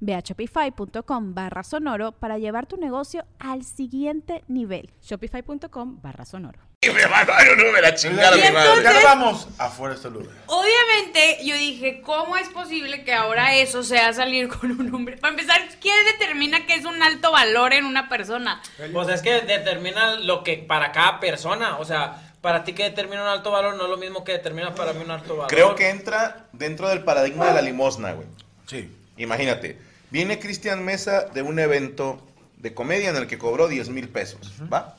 Ve 0.00 0.14
a 0.14 0.20
shopify.com 0.20 1.34
barra 1.34 1.62
sonoro 1.62 2.12
para 2.12 2.38
llevar 2.38 2.66
tu 2.66 2.76
negocio 2.76 3.24
al 3.38 3.64
siguiente 3.64 4.44
nivel. 4.48 4.90
Shopify.com 5.02 6.00
barra 6.02 6.24
sonoro. 6.24 6.58
Y 6.80 6.90
me 6.90 7.04
mandaron 7.08 7.58
no 7.58 7.72
me 7.72 7.80
la 7.80 7.92
chingada 7.94 8.36
Y 8.36 8.40
mi 8.40 8.50
madre. 8.52 8.68
entonces- 8.78 9.02
Ya 9.02 9.08
vamos 9.08 9.48
afuera 9.58 9.94
de 9.94 9.96
este 9.96 10.10
lugar. 10.10 10.28
Obviamente, 10.46 11.38
yo 11.44 11.56
dije, 11.56 12.00
¿cómo 12.02 12.36
es 12.36 12.48
posible 12.50 13.02
que 13.04 13.12
ahora 13.14 13.56
eso 13.56 13.82
sea 13.82 14.12
salir 14.12 14.48
con 14.48 14.70
un 14.70 14.94
hombre? 14.94 15.16
Para 15.16 15.32
empezar, 15.34 15.60
¿quién 15.80 15.96
determina 16.12 16.66
que 16.66 16.74
es 16.74 16.84
un 16.84 17.02
alto 17.02 17.32
valor 17.32 17.72
en 17.72 17.84
una 17.84 18.08
persona? 18.08 18.62
Pues 18.92 19.08
es 19.08 19.22
que 19.22 19.40
determina 19.40 20.16
lo 20.20 20.44
que 20.44 20.56
para 20.58 20.92
cada 20.92 21.18
persona, 21.18 21.78
o 21.78 21.84
sea, 21.84 22.32
para 22.40 22.62
ti 22.62 22.72
que 22.74 22.84
determina 22.84 23.22
un 23.22 23.28
alto 23.28 23.50
valor 23.50 23.74
no 23.74 23.84
es 23.84 23.90
lo 23.90 23.96
mismo 23.96 24.22
que 24.22 24.30
determina 24.32 24.72
para 24.76 24.92
mí 24.92 25.02
un 25.04 25.10
alto 25.10 25.34
valor. 25.34 25.50
Creo 25.50 25.74
que 25.74 25.90
entra 25.90 26.46
dentro 26.52 26.88
del 26.88 27.02
paradigma 27.02 27.46
de 27.48 27.54
la 27.54 27.62
limosna, 27.62 28.12
güey. 28.12 28.28
Sí. 28.66 28.94
Imagínate, 29.18 29.78
viene 30.10 30.38
Cristian 30.38 30.84
Mesa 30.84 31.26
de 31.26 31.42
un 31.42 31.58
evento 31.58 32.24
de 32.56 32.74
comedia 32.74 33.10
en 33.10 33.16
el 33.16 33.26
que 33.26 33.38
cobró 33.38 33.68
10 33.68 33.90
mil 33.90 34.08
pesos, 34.08 34.52
¿va? 34.72 34.96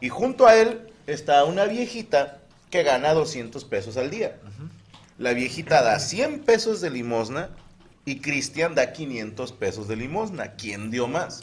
Y 0.00 0.08
junto 0.08 0.46
a 0.46 0.56
él 0.56 0.90
está 1.06 1.44
una 1.44 1.64
viejita 1.64 2.38
que 2.70 2.82
gana 2.82 3.12
200 3.12 3.64
pesos 3.64 3.96
al 3.96 4.10
día. 4.10 4.36
La 5.18 5.34
viejita 5.34 5.82
da 5.82 5.98
100 5.98 6.40
pesos 6.40 6.80
de 6.80 6.90
limosna 6.90 7.50
y 8.06 8.20
Cristian 8.20 8.74
da 8.74 8.92
500 8.92 9.52
pesos 9.52 9.88
de 9.88 9.96
limosna. 9.96 10.52
¿Quién 10.52 10.90
dio 10.90 11.06
más? 11.06 11.42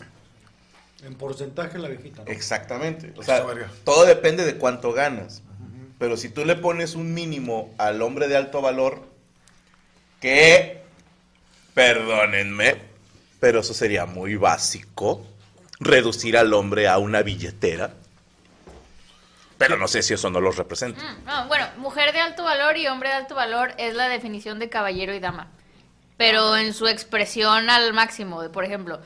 En 1.03 1.13
porcentaje 1.13 1.77
la 1.77 1.89
viejita. 1.89 2.23
¿no? 2.23 2.31
Exactamente. 2.31 3.13
O 3.17 3.23
sea, 3.23 3.37
Eso, 3.37 3.47
verga. 3.47 3.69
todo 3.83 4.05
depende 4.05 4.45
de 4.45 4.55
cuánto 4.55 4.93
ganas. 4.93 5.43
Pero 5.99 6.17
si 6.17 6.29
tú 6.29 6.45
le 6.45 6.55
pones 6.55 6.95
un 6.95 7.13
mínimo 7.13 7.73
al 7.77 8.01
hombre 8.01 8.27
de 8.27 8.37
alto 8.37 8.61
valor, 8.61 9.03
que, 10.21 10.81
perdónenme, 11.77 12.75
pero 13.39 13.59
eso 13.59 13.71
sería 13.71 14.07
muy 14.07 14.35
básico, 14.35 15.23
reducir 15.79 16.35
al 16.35 16.51
hombre 16.55 16.87
a 16.87 16.97
una 16.97 17.21
billetera. 17.21 17.93
Pero 19.59 19.77
no 19.77 19.87
sé 19.87 20.01
si 20.01 20.15
eso 20.15 20.31
no 20.31 20.41
los 20.41 20.57
representa. 20.57 21.03
Mm, 21.03 21.25
no, 21.25 21.47
bueno, 21.47 21.67
mujer 21.77 22.13
de 22.13 22.19
alto 22.19 22.43
valor 22.43 22.77
y 22.77 22.87
hombre 22.87 23.09
de 23.09 23.15
alto 23.15 23.35
valor 23.35 23.75
es 23.77 23.93
la 23.93 24.09
definición 24.09 24.57
de 24.57 24.69
caballero 24.69 25.13
y 25.13 25.19
dama. 25.19 25.51
Pero 26.17 26.57
en 26.57 26.73
su 26.73 26.87
expresión 26.87 27.69
al 27.69 27.93
máximo. 27.93 28.41
de, 28.41 28.49
Por 28.49 28.65
ejemplo, 28.65 28.99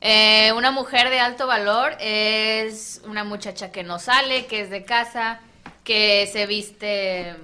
eh, 0.00 0.52
una 0.52 0.70
mujer 0.70 1.10
de 1.10 1.18
alto 1.18 1.48
valor 1.48 1.96
es 1.98 3.02
una 3.06 3.24
muchacha 3.24 3.72
que 3.72 3.82
no 3.82 3.98
sale, 3.98 4.46
que 4.46 4.60
es 4.60 4.70
de 4.70 4.84
casa, 4.84 5.40
que 5.82 6.28
se 6.32 6.46
viste 6.46 7.34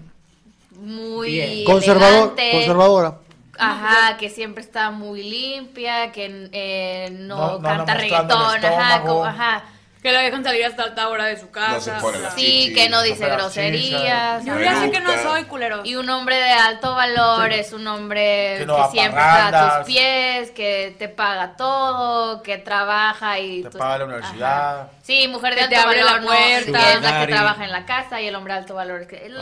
muy 0.70 1.32
Bien. 1.32 1.64
Conservador, 1.64 2.34
elegante. 2.38 2.50
conservadora. 2.52 3.18
Ajá, 3.60 4.16
que 4.16 4.28
siempre 4.30 4.62
está 4.62 4.90
muy 4.90 5.22
limpia, 5.22 6.12
que 6.12 6.48
eh, 6.52 7.08
no, 7.12 7.36
No- 7.36 7.58
no 7.58 7.62
canta 7.62 7.92
el 7.92 7.98
reggaetón, 7.98 8.60
ajá, 8.78 9.00
como- 9.02 9.24
ajá. 9.24 9.64
Que 10.02 10.12
la 10.12 10.20
dejan 10.22 10.42
salir 10.42 10.64
hasta 10.64 10.84
alta 10.84 11.08
hora 11.10 11.26
de 11.26 11.38
su 11.38 11.50
casa. 11.50 11.72
No 11.74 11.80
se 11.80 11.90
pone 11.92 12.18
las 12.20 12.34
sí, 12.34 12.40
chichis, 12.40 12.74
que 12.74 12.88
no 12.88 13.02
dice 13.02 13.26
groserías. 13.28 14.44
Yo 14.46 14.58
ya 14.58 14.80
sé 14.80 14.90
que 14.90 15.00
no 15.00 15.10
soy 15.22 15.44
culero. 15.44 15.82
Y 15.84 15.96
un 15.96 16.08
hombre 16.08 16.36
de 16.36 16.50
alto 16.52 16.94
valor 16.94 17.52
es 17.52 17.74
un 17.74 17.86
hombre 17.86 18.56
Que 18.60 18.66
no 18.66 18.90
siempre 18.90 19.20
está 19.20 19.48
a 19.48 19.78
tus 19.78 19.86
pies, 19.86 20.50
que 20.52 20.96
te 20.98 21.08
paga 21.10 21.54
todo, 21.56 22.42
que 22.42 22.56
trabaja 22.56 23.38
y... 23.40 23.62
Te 23.62 23.70
tú- 23.70 23.78
paga 23.78 23.98
la 23.98 24.04
universidad. 24.06 24.80
Ajá. 24.80 24.88
Sí, 25.02 25.28
mujer 25.28 25.54
de 25.54 25.68
Que 25.68 25.76
alto 25.76 25.88
valor 25.88 26.04
la 26.04 26.22
puerta. 26.22 26.92
es 26.92 27.02
la 27.02 27.20
que 27.20 27.26
trabaja 27.32 27.64
en 27.64 27.72
la 27.72 27.84
casa 27.84 28.20
y 28.22 28.26
el 28.28 28.34
hombre 28.34 28.54
de 28.54 28.58
alto 28.60 28.74
valor. 28.74 29.06
Que, 29.06 29.26
el, 29.26 29.34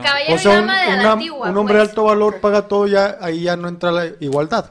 caballero 0.00 0.34
O 0.34 0.38
sea, 0.38 0.54
y 0.54 0.58
un, 0.58 0.66
dama 0.66 0.82
de 0.82 1.02
la 1.02 1.12
antigua. 1.12 1.48
un 1.48 1.56
hombre 1.56 1.74
de 1.74 1.80
pues. 1.80 1.90
alto 1.90 2.04
valor 2.04 2.40
paga 2.40 2.68
todo, 2.68 2.86
ya 2.86 3.16
ahí 3.20 3.42
ya 3.42 3.56
no 3.56 3.66
entra 3.68 3.90
la 3.90 4.06
igualdad. 4.20 4.66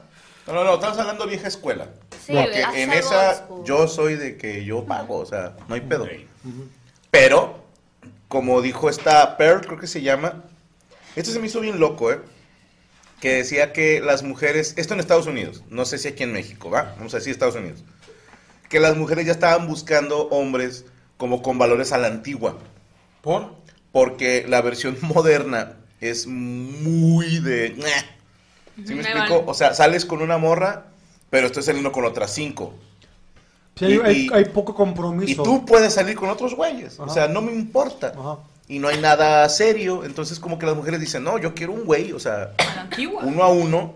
No, 0.46 0.52
no, 0.52 0.64
no, 0.64 0.74
estamos 0.74 0.98
hablando 0.98 1.26
vieja 1.26 1.48
escuela. 1.48 1.88
Sí, 2.24 2.34
Porque 2.34 2.62
hace 2.62 2.82
en 2.82 2.92
esa 2.92 3.48
yo 3.64 3.88
soy 3.88 4.16
de 4.16 4.36
que 4.36 4.64
yo 4.64 4.84
pago, 4.84 5.18
o 5.18 5.26
sea, 5.26 5.56
no 5.68 5.74
hay 5.74 5.80
pedo. 5.80 6.06
Pero, 7.10 7.64
como 8.28 8.60
dijo 8.60 8.90
esta 8.90 9.36
Pearl, 9.36 9.62
creo 9.62 9.78
que 9.78 9.86
se 9.86 10.02
llama, 10.02 10.44
esto 11.16 11.30
se 11.30 11.38
me 11.38 11.46
hizo 11.46 11.60
bien 11.60 11.80
loco, 11.80 12.12
¿eh? 12.12 12.20
Que 13.20 13.36
decía 13.36 13.72
que 13.72 14.00
las 14.00 14.22
mujeres, 14.22 14.74
esto 14.76 14.92
en 14.92 15.00
Estados 15.00 15.26
Unidos, 15.26 15.62
no 15.70 15.86
sé 15.86 15.98
si 15.98 16.08
aquí 16.08 16.24
en 16.24 16.32
México, 16.32 16.68
¿va? 16.68 16.94
Vamos 16.98 17.14
a 17.14 17.18
decir 17.18 17.32
Estados 17.32 17.54
Unidos. 17.54 17.82
Que 18.68 18.80
las 18.80 18.96
mujeres 18.96 19.24
ya 19.24 19.32
estaban 19.32 19.66
buscando 19.66 20.28
hombres 20.28 20.84
como 21.16 21.40
con 21.40 21.56
valores 21.56 21.92
a 21.92 21.98
la 21.98 22.08
antigua. 22.08 22.58
¿Por? 23.22 23.54
Porque 23.92 24.44
la 24.46 24.60
versión 24.60 24.98
moderna 25.02 25.76
es 26.00 26.26
muy 26.26 27.38
de... 27.38 27.76
¿Sí 28.76 28.94
me 28.94 28.96
Me 28.96 29.00
explico? 29.02 29.34
vale. 29.40 29.44
O 29.46 29.54
sea, 29.54 29.74
sales 29.74 30.04
con 30.04 30.20
una 30.22 30.38
morra, 30.38 30.86
pero 31.30 31.46
estoy 31.46 31.62
saliendo 31.62 31.92
con 31.92 32.04
otras 32.04 32.32
cinco. 32.32 32.74
Sí, 33.76 33.86
hay, 33.86 33.94
Y- 33.94 34.00
hay- 34.00 34.26
y- 34.26 34.32
hay 34.32 34.44
poco 34.46 34.74
compromiso. 34.74 35.30
Y 35.30 35.44
tú 35.44 35.64
puedes 35.64 35.92
salir 35.94 36.14
con 36.16 36.28
otros 36.30 36.54
güeyes. 36.54 36.98
O 37.00 37.04
Ajá. 37.04 37.12
sea, 37.14 37.28
no 37.28 37.42
me 37.42 37.52
importa. 37.52 38.12
Ajá. 38.18 38.38
Y 38.68 38.78
no 38.78 38.88
hay 38.88 38.98
nada 39.00 39.46
serio. 39.48 40.04
Entonces, 40.04 40.38
como 40.40 40.58
que 40.58 40.66
las 40.66 40.74
mujeres 40.76 41.00
dicen, 41.00 41.22
no, 41.24 41.38
yo 41.38 41.54
quiero 41.54 41.72
un 41.72 41.84
güey, 41.84 42.12
o 42.12 42.18
sea, 42.20 42.52
uno 43.22 43.42
a 43.42 43.48
uno. 43.48 43.94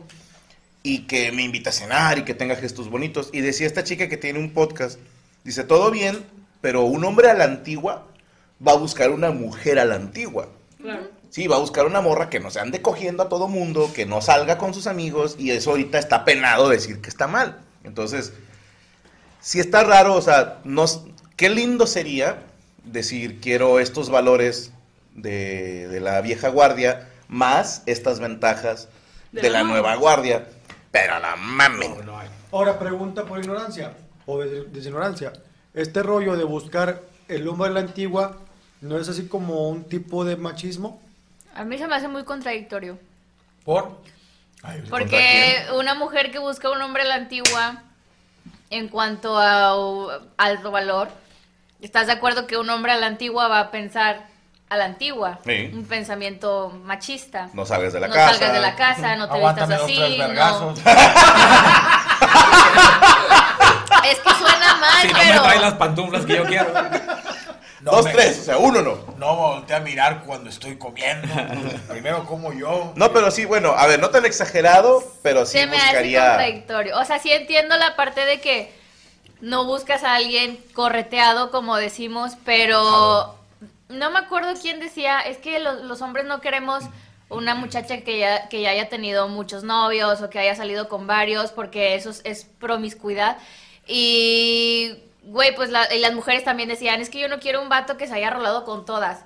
Y 0.82 1.00
que 1.06 1.32
me 1.32 1.42
invita 1.42 1.70
a 1.70 1.72
cenar 1.72 2.18
y 2.18 2.24
que 2.24 2.34
tenga 2.34 2.54
gestos 2.56 2.88
bonitos. 2.90 3.30
Y 3.32 3.40
decía 3.40 3.66
esta 3.66 3.82
chica 3.84 4.08
que 4.08 4.16
tiene 4.16 4.38
un 4.38 4.52
podcast, 4.52 4.98
dice, 5.44 5.64
todo 5.64 5.90
bien, 5.90 6.24
pero 6.60 6.82
un 6.84 7.04
hombre 7.04 7.28
a 7.30 7.34
la 7.34 7.44
antigua 7.44 8.06
va 8.66 8.72
a 8.72 8.76
buscar 8.76 9.10
una 9.10 9.30
mujer 9.30 9.78
a 9.78 9.84
la 9.84 9.96
antigua. 9.96 10.48
Sí, 11.30 11.46
va 11.46 11.56
a 11.56 11.60
buscar 11.60 11.86
una 11.86 12.00
morra 12.00 12.30
que 12.30 12.40
no 12.40 12.50
se 12.50 12.58
ande 12.60 12.80
cogiendo 12.82 13.22
a 13.22 13.28
todo 13.28 13.48
mundo, 13.48 13.90
que 13.94 14.06
no 14.06 14.22
salga 14.22 14.56
con 14.58 14.72
sus 14.74 14.86
amigos, 14.86 15.36
y 15.38 15.50
eso 15.50 15.70
ahorita 15.70 15.98
está 15.98 16.24
penado 16.24 16.68
decir 16.68 17.00
que 17.00 17.08
está 17.10 17.26
mal. 17.26 17.58
Entonces, 17.84 18.32
si 19.40 19.60
está 19.60 19.84
raro, 19.84 20.14
o 20.14 20.22
sea, 20.22 20.58
no, 20.64 20.84
s- 20.84 21.00
qué 21.36 21.48
lindo 21.50 21.86
sería 21.86 22.42
decir, 22.84 23.40
quiero 23.40 23.78
estos 23.78 24.10
valores 24.10 24.72
de, 25.14 25.88
de 25.88 26.00
la 26.00 26.20
vieja 26.20 26.48
guardia, 26.48 27.08
más 27.28 27.82
estas 27.86 28.20
ventajas 28.20 28.88
de, 29.32 29.50
la 29.50 29.62
nueva 29.64 29.94
guardia, 29.96 30.48
pero 30.90 31.18
la 31.20 31.36
mamen. 31.36 31.90
No, 31.98 32.02
no 32.04 32.18
hay. 32.18 32.28
Ahora, 32.50 32.78
pregunta 32.78 33.24
por 33.24 33.38
ignorancia 33.38 33.92
o 34.26 34.40
des- 34.40 34.72
designorancia. 34.72 35.32
Este 35.74 36.02
rollo 36.02 36.36
de 36.36 36.44
buscar 36.44 37.02
el 37.28 37.46
hombre 37.46 37.68
de 37.68 37.74
la 37.74 37.80
antigua, 37.80 38.38
¿no 38.80 38.98
es 38.98 39.08
así 39.08 39.26
como 39.26 39.68
un 39.68 39.84
tipo 39.84 40.24
de 40.24 40.36
machismo? 40.36 41.02
A 41.58 41.64
mí 41.64 41.76
se 41.76 41.86
me 41.88 41.96
hace 41.96 42.06
muy 42.08 42.24
contradictorio. 42.24 42.98
¿Por? 43.64 44.00
Ay, 44.62 44.76
¿contra 44.80 44.90
Porque 44.90 45.66
una 45.74 45.94
mujer 45.94 46.30
que 46.30 46.38
busca 46.38 46.70
un 46.70 46.80
hombre 46.80 47.02
a 47.02 47.06
la 47.06 47.14
antigua, 47.16 47.82
en 48.70 48.88
cuanto 48.88 49.36
a 49.38 49.72
alto 50.36 50.70
valor, 50.70 51.08
¿estás 51.80 52.06
de 52.06 52.12
acuerdo 52.12 52.46
que 52.46 52.56
un 52.56 52.70
hombre 52.70 52.92
a 52.92 52.96
la 52.96 53.06
antigua 53.06 53.48
va 53.48 53.58
a 53.60 53.70
pensar 53.72 54.26
a 54.68 54.76
la 54.76 54.84
antigua? 54.84 55.40
Sí. 55.44 55.70
Un 55.72 55.84
pensamiento 55.84 56.70
machista. 56.84 57.48
No 57.54 57.66
salgas 57.66 57.92
de 57.92 58.00
la 58.00 58.08
no 58.08 58.14
casa. 58.14 58.34
salgas 58.34 58.52
de 58.52 58.60
la 58.60 58.76
casa, 58.76 59.16
no 59.16 59.28
te 59.28 59.38
vistas 59.40 59.68
dos, 59.68 59.82
así. 59.82 59.96
tres 59.96 60.34
no-. 60.34 60.74
Es 64.04 64.18
que 64.20 64.30
suena 64.34 64.76
mal, 64.76 65.02
Si 65.02 65.08
no 65.08 65.18
pero... 65.18 65.34
me 65.34 65.40
trae 65.40 65.60
las 65.60 65.74
pantuflas 65.74 66.24
que 66.24 66.36
yo 66.36 66.44
quiero. 66.44 66.72
No 67.80 67.92
Dos, 67.92 68.06
me- 68.06 68.12
tres, 68.12 68.40
o 68.40 68.44
sea, 68.44 68.58
uno 68.58 68.82
no. 68.82 68.98
No 69.18 69.36
volteé 69.36 69.76
a 69.76 69.80
mirar 69.80 70.24
cuando 70.24 70.50
estoy 70.50 70.76
comiendo. 70.76 71.28
Primero 71.88 72.24
como 72.24 72.52
yo. 72.52 72.92
No, 72.96 73.12
pero 73.12 73.30
sí, 73.30 73.44
bueno, 73.44 73.70
a 73.76 73.86
ver, 73.86 74.00
no 74.00 74.10
tan 74.10 74.24
exagerado, 74.26 75.02
pero 75.22 75.46
sí 75.46 75.58
se 75.58 75.66
me 75.66 75.76
hace 75.76 75.86
buscaría... 75.86 76.26
contradictorio. 76.26 76.98
O 76.98 77.04
sea, 77.04 77.18
sí 77.18 77.30
entiendo 77.30 77.76
la 77.76 77.94
parte 77.94 78.24
de 78.24 78.40
que 78.40 78.72
no 79.40 79.64
buscas 79.64 80.02
a 80.02 80.16
alguien 80.16 80.58
correteado, 80.74 81.50
como 81.52 81.76
decimos, 81.76 82.32
pero 82.44 83.36
no 83.88 84.10
me 84.10 84.18
acuerdo 84.18 84.54
quién 84.60 84.80
decía, 84.80 85.20
es 85.20 85.38
que 85.38 85.60
los, 85.60 85.82
los 85.82 86.02
hombres 86.02 86.26
no 86.26 86.40
queremos 86.40 86.84
una 87.30 87.54
muchacha 87.54 88.00
que 88.00 88.18
ya, 88.18 88.48
que 88.48 88.62
ya 88.62 88.70
haya 88.70 88.88
tenido 88.88 89.28
muchos 89.28 89.62
novios 89.62 90.20
o 90.22 90.30
que 90.30 90.38
haya 90.40 90.54
salido 90.56 90.88
con 90.88 91.06
varios, 91.06 91.52
porque 91.52 91.94
eso 91.94 92.10
es, 92.10 92.22
es 92.24 92.44
promiscuidad. 92.58 93.38
Y, 93.86 94.96
güey, 95.28 95.54
pues 95.54 95.70
la- 95.70 95.92
y 95.94 95.98
las 96.00 96.14
mujeres 96.14 96.44
también 96.44 96.68
decían, 96.68 97.00
es 97.00 97.10
que 97.10 97.18
yo 97.20 97.28
no 97.28 97.38
quiero 97.38 97.60
un 97.62 97.68
vato 97.68 97.96
que 97.96 98.06
se 98.06 98.14
haya 98.14 98.30
rolado 98.30 98.64
con 98.64 98.84
todas. 98.84 99.24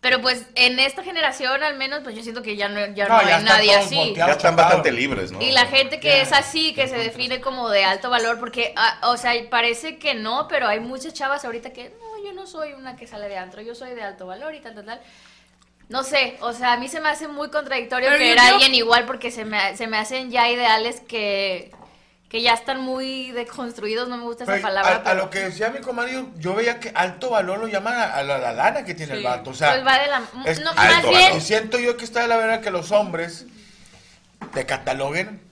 Pero 0.00 0.20
pues 0.20 0.46
en 0.56 0.80
esta 0.80 1.04
generación 1.04 1.62
al 1.62 1.76
menos, 1.76 2.00
pues 2.02 2.16
yo 2.16 2.22
siento 2.24 2.42
que 2.42 2.56
ya 2.56 2.68
no, 2.68 2.80
ya 2.92 3.06
no, 3.06 3.18
No, 3.22 3.28
ya 3.28 3.36
hay 3.36 3.44
nadie 3.44 3.74
así. 3.76 3.94
volteados. 3.94 4.32
Ya 4.32 4.36
están 4.36 4.56
bastante 4.56 4.90
libres, 4.90 5.30
¿no? 5.30 5.40
Y 5.40 5.52
la 5.52 5.66
gente 5.66 6.00
que 6.00 6.20
es 6.22 6.32
así, 6.32 6.74
que 6.74 6.88
se 6.88 6.96
define 6.98 7.40
como 7.40 7.68
de 7.68 7.84
alto 7.84 8.10
valor, 8.10 8.40
porque, 8.40 8.72
ah, 8.76 8.98
o 9.04 9.16
sea, 9.16 9.32
parece 9.48 9.98
que 10.00 10.14
no, 10.14 10.48
pero 10.48 10.66
hay 10.66 10.80
muchas 10.80 11.14
chavas 11.14 11.44
ahorita 11.44 11.70
que, 11.72 11.90
no, 12.00 12.24
yo 12.24 12.32
no 12.32 12.48
soy 12.48 12.72
una 12.72 12.96
que 12.96 13.06
sale 13.06 13.28
de 13.28 13.38
antro, 13.38 13.62
yo 13.62 13.76
soy 13.76 13.94
de 13.94 14.02
alto 14.02 14.26
valor 14.26 14.52
y 14.56 14.60
tal, 14.60 14.74
tal, 14.74 14.86
tal. 14.86 15.00
No 15.88 16.02
sé, 16.02 16.36
o 16.40 16.52
sea, 16.52 16.72
a 16.72 16.76
mí 16.78 16.88
se 16.88 17.00
me 17.00 17.08
hace 17.08 17.28
muy 17.28 17.50
contradictorio 17.50 18.08
Pero 18.08 18.18
que 18.18 18.32
era 18.32 18.42
creo- 18.42 18.54
alguien 18.54 18.74
igual 18.74 19.04
porque 19.06 19.30
se 19.30 19.44
me, 19.44 19.76
se 19.76 19.86
me 19.86 19.98
hacen 19.98 20.32
ya 20.32 20.48
ideales 20.50 21.00
que, 21.00 21.70
que 22.32 22.40
ya 22.40 22.54
están 22.54 22.80
muy 22.80 23.30
deconstruidos, 23.32 24.08
no 24.08 24.16
me 24.16 24.22
gusta 24.24 24.44
esa 24.44 24.54
Pero 24.54 24.62
palabra. 24.62 25.02
a, 25.04 25.12
lo 25.12 25.28
que 25.28 25.40
decía 25.40 25.68
mi 25.68 25.80
comadre, 25.80 26.24
yo 26.38 26.54
veía 26.54 26.80
que 26.80 26.90
alto 26.94 27.28
valor 27.28 27.58
lo 27.58 27.68
llaman 27.68 27.92
a, 27.94 28.04
a 28.14 28.22
la, 28.22 28.38
la 28.38 28.52
lana 28.54 28.84
que 28.86 28.94
tiene 28.94 29.12
el 29.12 29.18
Sí. 29.18 29.24
vato. 29.26 29.50
O 29.50 29.54
sea, 29.54 29.72
pues 29.72 29.86
va 29.86 29.98
de 29.98 30.06
la... 30.06 30.22
es 30.46 30.60
no, 30.60 30.70
alto 30.70 30.82
más 30.82 30.96
valor. 31.02 31.10
bien... 31.10 31.36
Y 31.36 31.40
siento 31.42 31.78
yo 31.78 31.98
que 31.98 32.06
está 32.06 32.22
de 32.22 32.28
la 32.28 32.38
verdad 32.38 32.62
que 32.62 32.70
los 32.70 32.90
hombres 32.90 33.44
te 34.54 34.64
cataloguen 34.64 35.42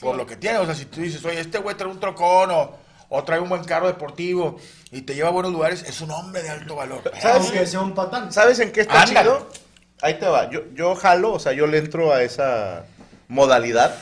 por 0.00 0.16
lo 0.16 0.26
que 0.26 0.34
tienen. 0.34 0.60
O 0.60 0.66
sea, 0.66 0.74
si 0.74 0.86
tú 0.86 1.00
dices, 1.00 1.24
oye, 1.24 1.38
este 1.38 1.58
güey 1.58 1.76
trae 1.76 1.88
un 1.88 2.00
trocón 2.00 2.50
o, 2.50 2.76
o 3.08 3.22
trae 3.22 3.38
un 3.38 3.48
buen 3.48 3.62
carro 3.62 3.86
deportivo 3.86 4.58
y 4.90 5.02
te 5.02 5.14
lleva 5.14 5.28
a 5.28 5.32
buenos 5.32 5.52
lugares, 5.52 5.84
es 5.84 6.00
un 6.00 6.10
hombre 6.10 6.42
de 6.42 6.50
alto 6.50 6.74
valor. 6.74 7.02
¿Sabes? 7.22 7.42
Aunque 7.42 7.66
sea 7.66 7.80
un 7.82 7.94
patán. 7.94 8.32
¿Sabes 8.32 8.58
en 8.58 8.72
qué 8.72 8.80
está 8.80 9.02
Ándale. 9.02 9.20
chido? 9.28 9.48
Ahí 10.02 10.14
te 10.18 10.26
va. 10.26 10.50
Yo, 10.50 10.62
yo 10.74 10.96
jalo, 10.96 11.34
o 11.34 11.38
sea, 11.38 11.52
yo 11.52 11.68
le 11.68 11.78
entro 11.78 12.12
a 12.12 12.22
esa 12.22 12.84
modalidad 13.28 13.94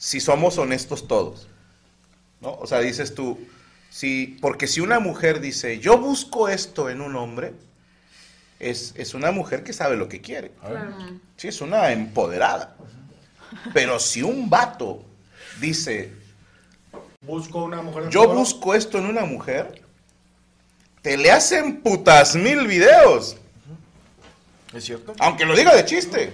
si 0.00 0.18
somos 0.18 0.56
honestos 0.56 1.06
todos. 1.06 1.46
¿No? 2.40 2.54
O 2.54 2.66
sea, 2.66 2.80
dices 2.80 3.14
tú, 3.14 3.38
si, 3.90 4.38
porque 4.40 4.66
si 4.66 4.80
una 4.80 4.98
mujer 4.98 5.40
dice, 5.40 5.78
yo 5.78 5.98
busco 5.98 6.48
esto 6.48 6.88
en 6.88 7.02
un 7.02 7.16
hombre, 7.16 7.52
es, 8.58 8.94
es 8.96 9.12
una 9.12 9.30
mujer 9.30 9.62
que 9.62 9.74
sabe 9.74 9.96
lo 9.96 10.08
que 10.08 10.22
quiere. 10.22 10.52
Sí, 11.36 11.48
es 11.48 11.60
una 11.60 11.92
empoderada. 11.92 12.76
Pero 13.74 14.00
si 14.00 14.22
un 14.22 14.48
vato 14.48 15.04
dice, 15.60 16.12
Busco 17.20 17.64
una 17.64 17.82
mujer. 17.82 18.08
yo 18.08 18.26
busco 18.32 18.74
esto 18.74 18.96
en 18.96 19.04
una 19.04 19.26
mujer, 19.26 19.82
te 21.02 21.18
le 21.18 21.30
hacen 21.30 21.82
putas 21.82 22.34
mil 22.36 22.66
videos. 22.66 23.36
¿Es 24.72 24.84
cierto? 24.84 25.12
Aunque 25.18 25.44
lo 25.44 25.54
diga 25.54 25.74
de 25.74 25.84
chiste. 25.84 26.32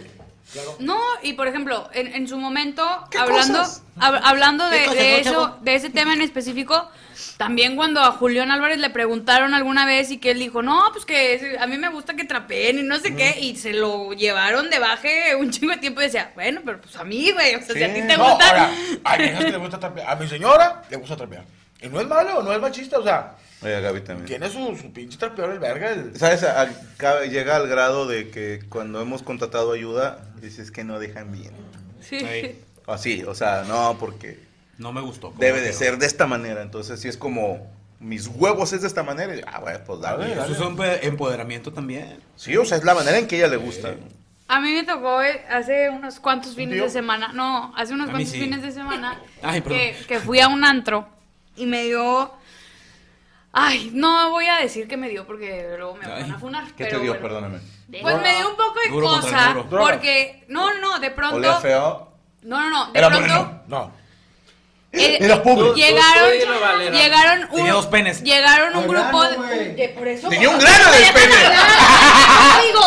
No, 0.78 0.98
y 1.22 1.32
por 1.34 1.48
ejemplo, 1.48 1.88
en, 1.92 2.06
en 2.14 2.28
su 2.28 2.38
momento, 2.38 2.86
¿Qué 3.10 3.18
hablando, 3.18 3.60
hab- 3.98 4.20
hablando 4.22 4.64
de, 4.68 4.78
¿Qué 4.78 4.84
cosas, 4.86 4.98
de 5.00 5.10
no, 5.10 5.16
eso, 5.18 5.32
chavo? 5.32 5.58
de 5.62 5.74
ese 5.74 5.90
tema 5.90 6.14
en 6.14 6.22
específico, 6.22 6.88
también 7.36 7.76
cuando 7.76 8.00
a 8.00 8.12
Julián 8.12 8.50
Álvarez 8.50 8.78
le 8.78 8.90
preguntaron 8.90 9.54
alguna 9.54 9.84
vez 9.86 10.10
y 10.10 10.18
que 10.18 10.30
él 10.30 10.38
dijo, 10.38 10.62
no, 10.62 10.80
pues 10.92 11.04
que 11.04 11.56
a 11.60 11.66
mí 11.66 11.76
me 11.78 11.88
gusta 11.90 12.14
que 12.14 12.24
trapeen 12.24 12.78
y 12.78 12.82
no 12.84 12.98
sé 12.98 13.14
qué, 13.16 13.38
y 13.40 13.56
se 13.56 13.72
lo 13.72 14.12
llevaron 14.12 14.70
de 14.70 14.78
baje 14.78 15.34
un 15.34 15.50
chingo 15.50 15.72
de 15.72 15.78
tiempo 15.78 16.00
y 16.00 16.04
decía, 16.04 16.30
bueno, 16.34 16.60
pero 16.64 16.80
pues 16.80 16.94
a 16.96 17.04
mí, 17.04 17.32
güey, 17.32 17.56
o 17.56 17.62
sea, 17.62 17.74
si 17.74 17.82
a 17.82 17.92
ti 17.92 18.00
te 18.02 18.16
No, 18.16 18.24
gusta... 18.30 18.48
ahora, 19.04 19.18
viejas 19.18 19.44
que 19.44 19.50
le 19.52 19.58
gusta 19.58 19.80
trapear. 19.80 20.08
A 20.10 20.16
mi 20.16 20.28
señora 20.28 20.82
le 20.88 20.96
gusta 20.96 21.16
trapear. 21.16 21.44
Y 21.82 21.88
no 21.88 22.00
es 22.00 22.06
malo, 22.06 22.42
no 22.42 22.52
es 22.52 22.60
machista, 22.60 22.98
o 22.98 23.02
sea, 23.02 23.34
Oye, 23.62 23.80
Gaby 23.80 24.00
también. 24.02 24.26
tiene 24.26 24.50
su, 24.50 24.76
su 24.76 24.92
pinche 24.92 25.16
trapeador 25.18 25.54
el 25.54 25.58
verga. 25.58 25.90
El... 25.90 26.16
¿Sabes? 26.18 26.42
Acá 26.42 27.24
llega 27.24 27.56
al 27.56 27.66
grado 27.68 28.06
de 28.06 28.30
que 28.30 28.60
cuando 28.68 29.00
hemos 29.00 29.22
contratado 29.22 29.72
ayuda, 29.72 30.26
dices 30.40 30.70
que 30.70 30.84
no 30.84 30.98
dejan 30.98 31.32
bien. 31.32 31.52
Sí. 32.00 32.20
Así, 32.86 33.24
o 33.24 33.34
sea, 33.34 33.64
no, 33.66 33.96
porque 33.98 34.38
No 34.78 34.92
me 34.92 35.00
gustó. 35.00 35.32
debe 35.38 35.60
de 35.60 35.72
ser 35.72 35.98
de 35.98 36.06
esta 36.06 36.26
manera. 36.26 36.62
Entonces, 36.62 37.00
si 37.00 37.08
es 37.08 37.16
como, 37.16 37.66
mis 37.98 38.28
huevos 38.28 38.72
es 38.74 38.82
de 38.82 38.88
esta 38.88 39.02
manera, 39.02 39.34
y, 39.34 39.40
ah, 39.46 39.58
bueno, 39.60 39.80
pues 39.86 40.00
dale. 40.00 40.32
Eso 40.32 40.52
es 40.52 40.60
un 40.60 40.76
empoderamiento 41.02 41.72
también. 41.72 42.20
Sí, 42.36 42.56
o 42.56 42.64
sea, 42.64 42.76
es 42.76 42.84
la 42.84 42.94
manera 42.94 43.18
en 43.18 43.26
que 43.26 43.36
ella 43.38 43.48
le 43.48 43.56
gusta. 43.56 43.94
A 44.48 44.60
mí 44.60 44.72
me 44.72 44.84
tocó 44.84 45.20
eh, 45.22 45.42
hace 45.50 45.88
unos 45.90 46.20
cuantos 46.20 46.54
fines 46.54 46.74
tío? 46.74 46.84
de 46.84 46.90
semana, 46.90 47.32
no, 47.32 47.72
hace 47.76 47.94
unos 47.94 48.10
cuantos 48.10 48.30
sí. 48.30 48.38
fines 48.38 48.62
de 48.62 48.70
semana 48.70 49.20
Ay, 49.42 49.60
perdón. 49.60 49.78
que, 49.80 49.96
que 50.06 50.20
fui 50.20 50.38
a 50.38 50.46
un 50.46 50.62
antro 50.64 51.08
y 51.56 51.66
me 51.66 51.82
dio... 51.84 52.30
Ay, 53.58 53.90
no 53.94 54.30
voy 54.30 54.46
a 54.48 54.56
decir 54.56 54.86
que 54.86 54.96
me 54.98 55.08
dio 55.08 55.26
porque 55.26 55.66
luego 55.78 55.94
me 55.96 56.06
van 56.06 56.30
a 56.30 56.38
funar. 56.38 56.64
¿Qué 56.76 56.84
pero 56.84 56.98
te 56.98 57.02
dio? 57.04 57.12
bueno. 57.14 57.26
Perdóname. 57.26 57.58
Pues 58.02 58.20
me 58.20 58.36
dio 58.36 58.50
un 58.50 58.56
poco 58.56 58.74
de 58.84 58.90
Duro 58.90 59.06
contra 59.08 59.28
el 59.28 59.34
cosa 59.34 59.48
muro. 59.54 59.62
Droga. 59.70 59.90
porque... 59.92 60.44
No, 60.48 60.74
no, 60.74 60.80
no, 60.80 60.98
de 60.98 61.10
pronto... 61.10 61.36
¿Olía 61.36 61.54
feo? 61.54 62.12
No, 62.42 62.60
no, 62.60 62.68
no, 62.68 62.92
de 62.92 62.98
Era 62.98 63.08
pronto... 63.08 63.28
moreno. 63.28 63.62
No. 63.68 63.92
eh, 64.92 65.18
Era 65.20 65.42
pobre. 65.42 65.72
Llegaron, 65.74 66.24
Tú- 66.24 66.34
tú 66.34 66.38
dilo, 66.40 66.60
Valera. 66.60 66.90
llegaron 66.96 67.48
Tenía 67.48 67.72
dos 67.72 67.86
penes. 67.86 68.22
Llegaron 68.22 68.76
un 68.76 68.88
grupo 68.88 69.22
de, 69.24 69.36
güey. 69.36 69.74
de- 69.74 69.88
por 69.90 70.06
eso. 70.08 70.28
Tenía 70.28 70.50
un 70.50 70.58
grano 70.60 70.92
del 70.92 71.12
pene. 71.14 71.34
¡Digo! 72.66 72.86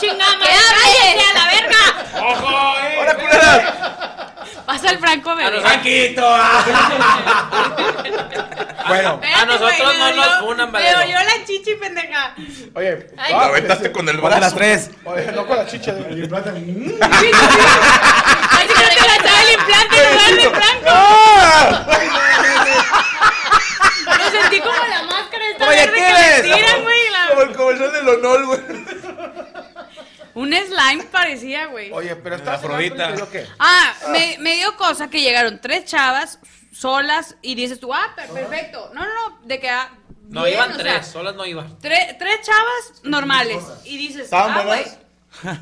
¡Chingama! 0.00 0.44
¡Cállese 0.44 1.24
a 1.30 1.38
la 1.38 1.44
verga! 1.52 2.26
¡Ojo, 2.26 2.78
eh! 2.80 2.98
¡Hola, 3.00 3.14
culera! 3.16 4.19
Pasa 4.70 4.90
el 4.90 4.98
Franco, 5.00 5.30
A 5.30 5.34
bebé. 5.34 5.50
nosotros, 5.50 5.80
Bueno, 8.88 9.20
a 9.36 9.44
nosotros 9.46 9.98
no 9.98 10.12
nos 10.14 10.38
funan, 10.40 10.70
Me 10.72 10.78
Valero. 10.78 10.98
dolió 11.00 11.16
la 11.16 11.44
chichi, 11.44 11.74
pendeja. 11.74 12.34
oye, 12.74 13.06
Ay. 13.16 13.32
Lo 13.32 13.40
aventaste 13.40 13.90
con 13.92 14.08
el 14.08 14.18
Ponte 14.20 14.40
las 14.40 14.54
brazo. 14.54 14.56
tres. 14.56 14.90
oye, 15.04 15.30
no 15.32 15.46
con 15.46 15.58
la 15.58 15.66
chicha 15.66 15.92
de... 15.92 16.12
Y 16.16 16.20
el 16.22 16.28
plátano. 16.28 16.58
mm, 16.58 16.92
Ay, 17.00 18.66
que 18.68 18.74
no 18.74 18.88
te 18.88 19.08
la 19.08 19.18
trae 19.22 19.42
el 19.44 19.50
implante 19.60 19.96
de 19.96 20.50
Franco. 20.50 20.86
¡Ah! 20.86 21.86
Lo 24.18 24.30
sentí 24.30 24.60
como 24.60 24.86
la 24.88 25.02
máscara 25.02 25.44
esta 25.50 25.68
Oye, 25.68 25.76
verde 25.86 25.92
¿qué 25.94 26.04
que 26.04 26.12
le 26.12 26.20
ves? 26.20 26.42
tiran, 26.56 26.82
güey. 26.82 27.10
la- 27.10 27.28
Como 27.30 27.42
el 27.42 27.52
comercial 27.56 27.92
del 27.92 28.08
Honor, 28.08 28.46
güey. 28.46 28.60
Un 30.34 30.52
slime 30.54 31.02
parecía, 31.22 31.66
güey. 31.66 31.90
Oye, 31.92 32.16
pero 32.16 32.36
La 32.36 32.36
está 32.36 32.54
Afrodita. 32.54 33.14
qué? 33.30 33.46
Ah, 33.58 33.92
me, 34.10 34.36
me 34.38 34.54
dio 34.56 34.76
cosa 34.76 35.08
que 35.10 35.20
llegaron 35.20 35.60
tres 35.60 35.84
chavas 35.84 36.38
solas 36.72 37.36
y 37.42 37.54
dices 37.54 37.78
tú, 37.80 37.92
ah, 37.92 38.12
per- 38.16 38.28
perfecto. 38.30 38.90
No, 38.94 39.00
no, 39.04 39.28
no, 39.30 39.38
de 39.44 39.58
que... 39.60 39.68
ah, 39.68 39.90
No 40.28 40.44
bien, 40.44 40.54
iban 40.56 40.70
o 40.70 40.74
sea, 40.74 40.82
tres, 40.82 41.06
solas 41.06 41.34
no 41.34 41.44
iban. 41.46 41.78
Tre- 41.80 42.16
tres 42.18 42.40
chavas 42.42 43.02
normales. 43.04 43.62
Y 43.84 43.96
dices, 43.98 44.22
¿Estaban 44.24 44.52
ah, 44.58 44.62
güey. 44.62 44.84
buenas? 44.84 44.98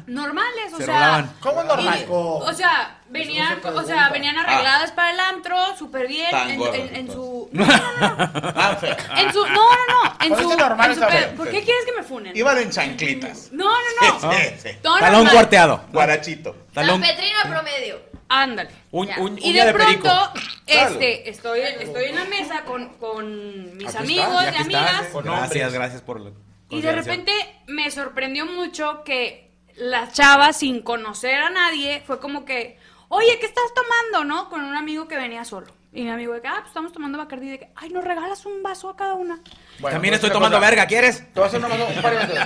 Normales, 0.06 0.72
o 0.72 0.76
Se 0.78 0.84
sea. 0.86 0.94
rolaban. 0.94 1.36
¿Cómo 1.40 1.62
normal? 1.64 1.98
y- 2.00 2.06
o 2.10 2.52
sea, 2.54 2.97
venían, 3.10 3.60
o 3.64 3.82
sea, 3.82 4.08
venían 4.10 4.36
arregladas 4.38 4.92
para 4.92 5.10
el 5.12 5.20
antro, 5.20 5.56
súper 5.76 6.06
bien. 6.08 6.30
Tan 6.30 6.50
En, 6.50 6.58
gordas, 6.58 6.78
en- 6.80 6.96
en 6.96 7.10
su. 7.12 7.48
No, 7.52 7.64
no, 7.66 7.72
no. 7.74 8.52
Ah. 8.56 8.78
En 9.16 9.32
su. 9.32 9.44
No, 9.46 9.52
no, 9.54 10.04
no. 10.04 10.16
En 10.24 10.36
su. 10.36 10.56
normal 10.56 10.90
en 10.92 10.96
su 10.98 11.06
bien, 11.06 11.36
¿Por 11.36 11.50
qué 11.50 11.62
quieres 11.62 11.84
que 11.84 11.92
me 11.92 12.02
funen? 12.02 12.36
Iban 12.36 12.58
en 12.58 12.70
chanclitas. 12.70 13.50
No, 13.52 13.64
no, 13.66 14.20
no. 14.20 14.32
Sí, 14.32 14.38
sí. 14.62 14.68
No, 14.84 14.94
Talón 14.98 15.12
normal. 15.12 15.32
cuarteado. 15.32 15.84
Guarachito. 15.92 16.56
Talón. 16.72 17.00
San 17.00 17.10
Petrino 17.10 17.38
promedio. 17.48 18.00
Ándale. 18.28 18.70
Un- 18.90 19.06
Ya. 19.08 19.18
un- 19.20 19.38
y 19.38 19.52
de 19.54 19.64
de 19.64 19.72
perico. 19.72 20.02
pronto, 20.02 20.32
este, 20.66 21.30
estoy, 21.30 21.60
estoy 21.60 22.04
en 22.06 22.14
la 22.16 22.24
mesa 22.26 22.62
con, 22.64 22.90
con 22.98 23.76
mis 23.78 23.88
Aquí 23.88 23.98
amigos 24.04 24.42
está, 24.44 24.58
y 24.58 24.62
amigas. 24.62 24.82
estás. 25.06 25.24
Gracias, 25.24 25.52
hombres. 25.64 25.72
gracias 25.72 26.02
por 26.02 26.20
la 26.20 26.30
Y 26.70 26.82
de 26.82 26.92
repente 26.92 27.32
me 27.66 27.90
sorprendió 27.90 28.44
mucho 28.44 29.02
que 29.02 29.50
la 29.76 30.10
chava, 30.12 30.52
sin 30.52 30.82
conocer 30.82 31.36
a 31.40 31.48
nadie, 31.50 32.02
fue 32.06 32.20
como 32.20 32.44
que, 32.44 32.77
oye, 33.08 33.38
¿qué 33.38 33.46
estás 33.46 33.72
tomando, 33.74 34.24
no? 34.24 34.48
Con 34.48 34.62
un 34.62 34.76
amigo 34.76 35.08
que 35.08 35.16
venía 35.16 35.44
solo. 35.44 35.66
Y 35.90 36.02
mi 36.02 36.10
amigo 36.10 36.34
de 36.34 36.42
que, 36.42 36.48
ah, 36.48 36.56
pues 36.58 36.68
estamos 36.68 36.92
tomando 36.92 37.16
Bacardi. 37.16 37.48
De 37.48 37.58
que, 37.58 37.72
ay, 37.74 37.88
¿nos 37.88 38.04
regalas 38.04 38.44
un 38.44 38.62
vaso 38.62 38.90
a 38.90 38.96
cada 38.96 39.14
una? 39.14 39.40
Bueno, 39.80 39.94
También 39.94 40.14
estoy 40.14 40.30
tomando 40.30 40.60
verga, 40.60 40.86
¿quieres? 40.86 41.20
Te 41.32 41.40
voy 41.40 41.44
a 41.44 41.46
hacer 41.46 41.60
una 41.60 41.68
mano, 41.68 41.86
un 41.86 42.02
paréntesis. 42.02 42.44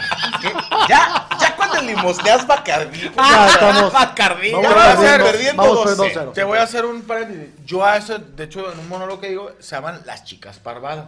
Ya, 0.89 1.29
ya 1.41 1.57
cuando 1.57 1.83
limosneas 1.83 2.47
Bacardí. 2.47 3.11
Ya 3.17 3.47
estamos. 3.49 3.93
Bacardí. 3.93 4.53
Vamos 4.53 4.69
Ya 4.71 4.77
va 4.77 4.93
a 4.93 4.97
ser 4.97 5.23
perdiendo, 5.23 5.33
perdiendo 5.33 5.63
vamos 5.63 5.85
12. 5.85 5.97
perdiendo 5.97 6.31
2-0. 6.31 6.35
Te 6.35 6.45
voy 6.45 6.59
a 6.59 6.63
hacer 6.63 6.85
un 6.85 7.03
paréntesis. 7.03 7.49
Yo 7.65 7.85
a 7.85 7.97
eso, 7.97 8.19
de 8.19 8.45
hecho, 8.45 8.73
en 8.73 8.79
un 8.79 8.89
monólogo 8.89 9.21
que 9.21 9.29
digo, 9.31 9.51
se 9.59 9.75
llaman 9.75 10.03
las 10.05 10.25
chicas 10.25 10.59
parvadas. 10.61 11.07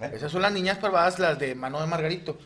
¿Eh? 0.00 0.12
Esas 0.14 0.30
son 0.30 0.42
las 0.42 0.52
niñas 0.52 0.78
parvadas, 0.78 1.18
las 1.18 1.38
de 1.38 1.54
mano 1.56 1.80
de 1.80 1.86
Margarito. 1.88 2.38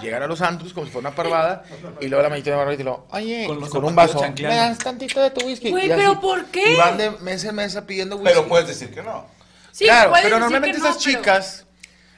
Llegar 0.00 0.22
a 0.22 0.26
los 0.28 0.40
antros 0.42 0.72
como 0.72 0.86
si 0.86 0.92
fuera 0.92 1.08
una 1.08 1.16
parvada 1.16 1.64
y 2.00 2.06
luego 2.06 2.22
la 2.22 2.28
manita 2.28 2.50
de 2.50 2.56
Margarito 2.56 2.82
y 2.82 2.84
luego, 2.84 3.08
oye, 3.10 3.46
Con 3.68 3.84
un 3.84 3.94
vaso, 3.96 4.20
me 4.22 4.42
das 4.56 4.78
tantito 4.78 5.20
de 5.20 5.30
tu 5.30 5.44
whisky. 5.44 5.70
Güey, 5.70 5.88
Y 5.88 5.90
así. 5.92 6.00
¿pero 6.00 6.20
por 6.20 6.44
qué? 6.46 6.72
Y 6.72 6.76
van 6.76 6.96
de 6.98 7.10
mesa 7.10 7.48
en 7.48 7.56
mesa 7.56 7.84
pidiendo 7.86 8.16
whisky. 8.16 8.28
Pero 8.32 8.46
puedes 8.48 8.68
decir 8.68 8.94
que 8.94 9.02
no. 9.02 9.26
Sí, 9.72 9.84
claro, 9.86 10.12
pero 10.12 10.24
decir 10.24 10.40
normalmente 10.40 10.76
que 10.78 10.82
no, 10.82 10.88
esas 10.90 11.02
pero- 11.04 11.18
chicas 11.18 11.66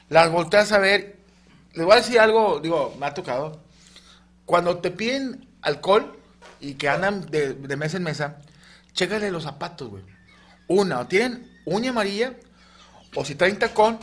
las 0.09 0.29
volteas 0.31 0.71
a 0.71 0.77
ver. 0.79 1.17
Les 1.73 1.85
voy 1.85 1.93
a 1.93 1.97
decir 1.97 2.19
algo, 2.19 2.59
digo, 2.59 2.95
me 2.99 3.07
ha 3.07 3.13
tocado. 3.15 3.59
Cuando 4.45 4.77
te 4.77 4.91
piden 4.91 5.47
alcohol 5.63 6.19
y 6.59 6.75
que 6.75 6.87
andan 6.87 7.25
de, 7.31 7.53
de 7.55 7.75
mesa 7.77 7.97
en 7.97 8.03
mesa, 8.03 8.37
chécale 8.93 9.31
los 9.31 9.43
zapatos, 9.43 9.89
güey. 9.89 10.03
Una, 10.67 10.99
o 10.99 11.07
tienen 11.07 11.51
uña 11.65 11.89
amarilla, 11.89 12.33
o 13.15 13.25
si 13.25 13.33
traen 13.35 13.57
tacón, 13.57 13.97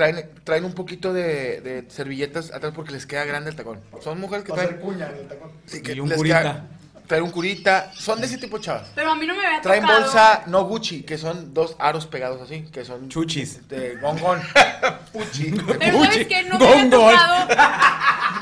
traen, 0.00 0.30
traen 0.44 0.64
un 0.64 0.72
poquito 0.72 1.12
de, 1.12 1.60
de 1.60 1.84
servilletas 1.90 2.52
atrás 2.52 2.72
porque 2.74 2.92
les 2.92 3.04
queda 3.06 3.24
grande 3.24 3.50
el 3.50 3.56
tacón. 3.56 3.80
Son 4.02 4.18
mujeres 4.18 4.44
que 4.46 4.52
Va 4.52 4.58
a 4.58 4.60
ser 4.60 4.68
traen... 4.78 4.80
cuña 4.82 5.06
en 5.10 5.16
el 5.16 5.28
tacón. 5.28 5.50
sí, 5.66 5.82
que 5.82 5.92
Y 5.92 6.00
un 6.00 6.08
les 6.08 6.16
curita. 6.16 6.40
queda- 6.40 6.64
traen 7.06 7.24
un 7.24 7.30
curita. 7.32 7.90
Son 7.92 8.18
de 8.20 8.26
ese 8.26 8.38
tipo 8.38 8.56
de 8.56 8.64
chavas. 8.64 8.88
Pero 8.94 9.10
a 9.10 9.14
mí 9.16 9.26
no 9.26 9.34
me 9.34 9.44
había 9.44 9.60
Traen 9.60 9.82
tocado. 9.82 10.00
bolsa 10.02 10.42
no 10.46 10.64
Gucci, 10.64 11.02
que 11.02 11.18
son 11.18 11.52
dos 11.52 11.76
aros 11.78 12.06
pegados 12.06 12.40
así, 12.40 12.62
que 12.72 12.84
son... 12.84 13.08
Chuchis. 13.10 13.68
De 13.68 13.96
gongón. 13.96 14.40
Puchi. 15.12 15.50
Pero 15.78 16.04
¿sabes 16.04 16.26
qué? 16.28 16.44
No 16.44 16.58
me 16.58 16.66
había 16.66 16.82
Gongol. 16.82 17.14
tocado. 17.14 17.48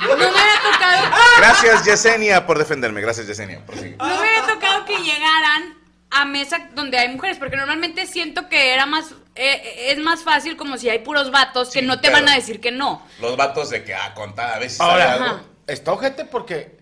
No 0.03 0.17
me 0.17 0.25
había 0.25 0.61
tocado. 0.73 1.11
Gracias, 1.39 1.85
Yesenia, 1.87 2.47
por 2.47 2.59
defenderme. 2.59 3.01
Gracias, 3.01 3.27
Yesenia. 3.27 3.63
No 3.99 4.07
me 4.07 4.15
había 4.15 4.55
tocado 4.55 4.85
que 4.85 4.99
llegaran 4.99 5.78
a 6.11 6.25
mesa 6.25 6.69
donde 6.75 6.99
hay 6.99 7.09
mujeres, 7.09 7.39
porque 7.39 7.57
normalmente 7.57 8.07
siento 8.07 8.49
que 8.49 8.73
era 8.73 8.87
más, 8.87 9.13
eh, 9.35 9.91
es 9.91 9.99
más 9.99 10.23
fácil 10.23 10.57
como 10.57 10.77
si 10.79 10.89
hay 10.89 11.01
puros 11.01 11.31
vatos 11.31 11.71
que 11.71 11.81
Sí, 11.81 11.87
no 11.87 12.01
te 12.01 12.11
van 12.11 12.29
a 12.29 12.35
decir 12.35 12.61
que 12.61 12.71
no. 12.71 13.03
Los 13.21 13.37
vatos 13.37 13.71
de 13.71 13.85
que, 13.85 13.95
ah, 13.95 14.15
contada, 14.15 14.57
a 14.57 14.59
veces 14.59 14.81
Ahora, 14.81 15.13
algo. 15.15 15.41
está 15.67 15.93
ojete 15.93 16.25
porque 16.25 16.79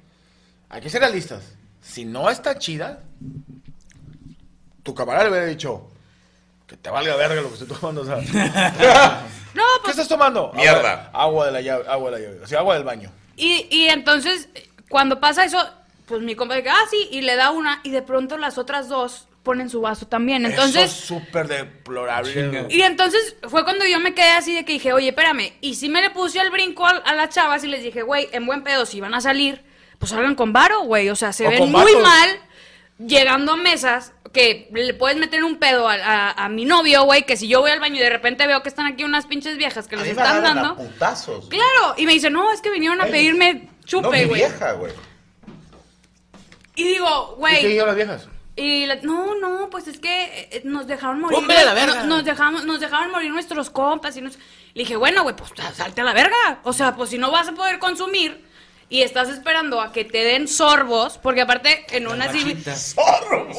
hay 0.69 0.81
que 0.81 0.91
ser 0.91 1.01
realistas. 1.01 1.43
Si 1.83 2.05
no 2.05 2.31
está 2.31 2.59
chida, 2.59 3.01
tu 4.83 4.95
camarada 4.95 5.25
le 5.25 5.31
hubiera 5.31 5.47
dicho 5.47 5.91
que 6.67 6.77
te 6.77 6.91
valga 6.91 7.15
verga 7.17 7.41
lo 7.41 7.49
que 7.49 7.55
estoy 7.55 7.69
tomando, 7.69 8.05
¿sabes? 8.05 8.29
No, 9.57 9.63
¿Qué 9.77 9.81
pues, 9.85 9.93
estás 9.93 10.09
tomando? 10.09 10.53
Mierda. 10.55 11.11
Agua, 11.15 11.23
agua 11.23 11.47
de 11.47 11.53
la 11.53 11.61
llave, 11.63 11.85
agua 11.89 12.11
de 12.11 12.19
la 12.19 12.27
llave. 12.27 12.41
O 12.45 12.47
sea, 12.47 12.59
agua 12.59 12.75
del 12.75 12.85
baño. 12.85 13.11
y, 13.37 13.67
y 13.71 13.89
entonces, 13.89 14.51
cuando 14.91 15.19
pasa 15.19 15.45
eso, 15.47 15.59
pues 16.07 16.23
mi 16.23 16.35
compa 16.35 16.55
dice, 16.57 16.71
ah, 16.71 16.85
sí, 16.91 17.09
y 17.11 17.21
le 17.23 17.37
da 17.37 17.51
una, 17.51 17.81
y 17.83 17.91
de 17.91 18.03
pronto 18.03 18.39
las 18.39 18.59
otras 18.59 18.89
dos 18.89 19.29
ponen 19.43 19.69
su 19.71 19.81
vaso 19.81 20.07
también. 20.09 20.45
Eso 20.45 20.55
Entonces, 20.55 20.85
es 20.85 20.91
súper 21.07 21.47
deplorable. 21.47 22.67
Y 22.69 22.83
entonces 22.83 23.37
fue 23.49 23.63
cuando 23.65 23.85
yo 23.87 24.01
me 24.01 24.13
quedé 24.15 24.31
así 24.31 24.55
de 24.55 24.65
que 24.65 24.73
dije, 24.73 24.93
oye, 24.93 25.09
espérame. 25.11 25.53
Y 25.61 25.75
sí 25.77 25.89
me 25.89 26.03
le 26.03 26.11
puse 26.11 26.41
al 26.41 26.51
brinco 26.51 26.85
a, 26.87 26.91
a 26.91 27.15
las 27.15 27.31
chavas 27.35 27.63
y 27.63 27.69
les 27.69 27.83
dije, 27.83 28.03
güey, 28.03 28.29
en 28.33 28.45
buen 28.47 28.63
pedo, 28.65 28.87
si 28.87 29.01
van 29.01 29.15
a 29.15 29.21
salir, 29.21 29.63
pues 30.01 30.11
salgan 30.11 30.35
con 30.35 30.53
varo, 30.53 30.81
güey. 30.83 31.09
O 31.11 31.17
sea, 31.17 31.33
se 31.33 31.47
O 31.47 31.51
ven 31.51 31.71
muy 31.71 31.95
mal 31.97 32.29
llegando 32.99 33.53
a 33.53 33.57
mesas 33.57 34.13
que 34.33 34.69
le 34.73 34.95
puedes 34.95 35.17
meter 35.17 35.45
un 35.45 35.57
pedo 35.59 35.89
a, 35.89 35.95
a- 35.95 36.45
a 36.45 36.49
mi 36.49 36.65
novio, 36.65 37.05
güey, 37.05 37.25
que 37.25 37.37
si 37.37 37.47
yo 37.49 37.61
voy 37.61 37.71
al 37.71 37.81
baño 37.81 37.97
y 37.97 38.01
de 38.01 38.11
repente 38.11 38.47
veo 38.47 38.63
que 38.63 38.69
están 38.69 38.87
aquí 38.87 39.05
unas 39.05 39.27
pinches 39.27 39.57
viejas 39.57 39.87
que 39.87 39.97
les 39.97 40.09
están 40.09 40.39
a 40.39 40.41
dando. 40.41 40.77
putazos. 40.77 41.49
Claro, 41.49 41.95
y 41.97 42.05
me 42.07 42.13
dice, 42.13 42.31
no, 42.31 42.53
es 42.53 42.61
que 42.61 42.71
vinieron 42.71 43.01
a 43.01 43.07
Ey. 43.07 43.13
pedirme 43.13 43.69
chupe, 43.85 44.25
güey. 44.27 44.41
vieja, 44.41 44.73
güey. 44.73 44.93
Y 46.77 46.85
digo, 46.85 47.33
¿Y 47.33 47.35
qué 47.35 47.41
güey, 47.41 47.67
dijeron 47.67 47.87
las 47.89 47.97
viejas? 47.97 48.29
y 48.55 48.87
la- 48.87 48.97
no, 49.03 49.35
no, 49.35 49.69
pues 49.71 49.87
es 49.89 49.99
que 49.99 50.49
eh, 50.53 50.63
nos 50.65 50.87
dejaron 50.87 51.21
morir. 51.21 51.39
A 51.51 51.65
la 51.65 51.75
verga. 51.75 52.03
no- 52.05 52.17
Nos, 52.17 52.25
dejamos, 52.25 52.65
nos 52.65 52.79
dejaron 52.81 53.11
morir 53.11 53.31
nuestros 53.33 53.69
compas. 53.69 54.17
Y 54.17 54.21
nos... 54.23 54.37
Le 54.75 54.83
dije, 54.83 54.97
bueno, 54.97 55.23
güey, 55.25 55.35
pues 55.37 55.51
salte 55.75 56.01
a 56.01 56.05
la 56.05 56.13
verga. 56.15 56.61
O 56.63 56.73
sea, 56.73 56.95
pues 56.97 57.11
si 57.11 57.19
no 57.19 57.31
vas 57.31 57.49
a 57.49 57.53
poder 57.53 57.79
consumir 57.79 58.45
y 58.89 59.03
estás 59.03 59.29
esperando 59.29 59.81
a 59.81 59.91
que 59.93 60.05
te 60.05 60.19
den 60.25 60.47
sorbos, 60.49 61.19
porque 61.19 61.41
aparte 61.43 61.85
en 61.91 62.07
una 62.07 62.27
así. 62.27 62.39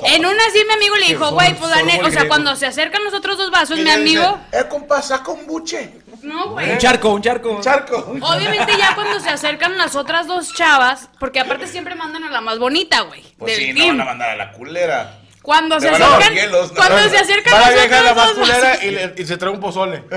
En 0.06 0.26
una 0.26 0.46
así 0.48 0.60
mi 0.68 0.74
amigo 0.74 0.96
le 0.96 1.08
dijo, 1.08 1.32
güey, 1.32 1.54
pues 1.56 1.70
la 1.70 1.78
sorbo 1.78 1.88
ne- 1.88 1.98
el 1.98 2.06
o 2.06 2.12
sea, 2.12 2.28
cuando 2.28 2.56
se 2.56 2.66
acercan 2.66 3.04
los 3.04 3.14
otros 3.14 3.38
dos 3.38 3.52
vasos, 3.52 3.78
Y 3.78 3.84
mi 3.84 3.90
amigo. 3.90 4.40
Eh, 4.52 4.64
compa, 4.70 5.02
saca 5.02 5.32
un 5.32 5.46
buche. 5.46 5.92
No, 6.24 6.50
güey. 6.52 6.72
Un 6.72 6.78
charco, 6.78 7.10
un 7.10 7.22
charco. 7.22 7.52
Un 7.52 7.62
charco. 7.62 7.98
Obviamente 8.22 8.74
ya 8.78 8.96
cuando 8.96 9.20
se 9.20 9.30
acercan 9.30 9.78
las 9.78 9.96
otras 9.96 10.28
dos 10.28 10.54
chavas, 10.54 11.10
porque 11.20 11.40
aparte 11.40 11.68
siempre 11.68 11.96
mandan 11.96 12.24
a 12.24 12.30
la 12.30 12.42
más 12.42 12.60
bonita, 12.60 13.02
güey. 13.02 13.24
Pues 13.38 13.58
del 13.58 13.74
sí, 13.74 13.74
no 13.74 13.88
van 13.90 14.02
a 14.02 14.06
mandar 14.06 14.30
a 14.32 14.36
la 14.36 14.52
culera. 14.52 15.20
Cuando 15.42 15.80
se 15.80 15.88
acercan, 15.88 16.34
hielos, 16.34 16.72
¿no? 16.74 16.76
cuando 16.78 17.10
se 17.10 17.18
acercan 17.18 17.54
la 17.54 17.60
las 18.04 18.16
más 18.18 18.36
dos 18.36 18.50
y, 18.84 18.86
le- 18.92 19.14
y 19.18 19.26
se 19.26 19.38
trae 19.38 19.52
un 19.52 19.60
pozole. 19.60 20.04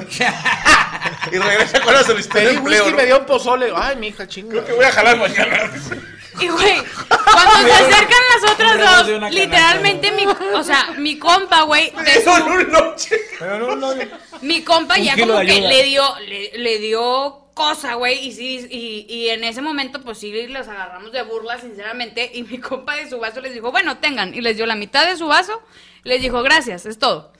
Y 1.32 1.38
regresa 1.38 1.80
con 1.80 1.94
la 1.94 2.02
solicitud 2.02 2.34
de 2.38 2.46
Pedí 2.46 2.56
empleo, 2.56 2.82
whisky, 2.84 2.90
¿no? 2.90 2.96
me 2.96 3.06
dio 3.06 3.18
un 3.20 3.26
pozole. 3.26 3.72
Ay, 3.76 3.96
mi 3.96 4.08
hija, 4.08 4.26
chinga. 4.26 4.50
Creo 4.50 4.64
que 4.66 4.72
voy 4.72 4.84
a 4.84 4.92
jalar 4.92 5.16
mañana. 5.16 5.70
Y 6.38 6.48
güey, 6.48 6.82
cuando 7.08 7.68
se 7.68 7.72
acercan 7.72 8.18
las 8.34 8.52
otras 8.52 8.78
dos, 9.08 9.32
literalmente 9.32 10.12
mi, 10.12 10.26
o 10.26 10.62
sea, 10.62 10.94
mi 10.98 11.18
compa, 11.18 11.62
güey, 11.62 11.90
de 11.90 12.22
su, 12.22 12.30
un 12.30 12.70
noche. 12.70 13.16
Pero 13.38 13.58
no, 13.58 13.76
no, 13.76 13.94
no. 13.94 14.02
mi 14.42 14.62
compa 14.62 14.96
Un 14.96 15.02
ya 15.02 15.14
kilo 15.14 15.26
como 15.28 15.38
de 15.40 15.46
que 15.46 15.52
ayuda. 15.52 15.68
le 15.68 15.82
dio, 15.84 16.18
le, 16.28 16.58
le 16.58 16.78
dio 16.78 17.46
cosa, 17.54 17.94
güey, 17.94 18.26
y 18.26 18.32
sí, 18.32 18.66
y, 18.70 19.06
y 19.12 19.28
en 19.30 19.44
ese 19.44 19.60
momento, 19.60 20.00
pues 20.02 20.18
sí, 20.18 20.46
los 20.46 20.68
agarramos 20.68 21.12
de 21.12 21.22
burla, 21.22 21.58
sinceramente, 21.60 22.30
y 22.32 22.42
mi 22.44 22.58
compa 22.58 22.96
de 22.96 23.10
su 23.10 23.18
vaso 23.18 23.40
les 23.40 23.52
dijo, 23.52 23.70
bueno, 23.70 23.98
tengan, 23.98 24.34
y 24.34 24.40
les 24.40 24.56
dio 24.56 24.66
la 24.66 24.76
mitad 24.76 25.06
de 25.06 25.16
su 25.16 25.26
vaso, 25.26 25.60
les 26.04 26.22
dijo, 26.22 26.42
gracias, 26.42 26.86
es 26.86 26.98
todo. 26.98 27.32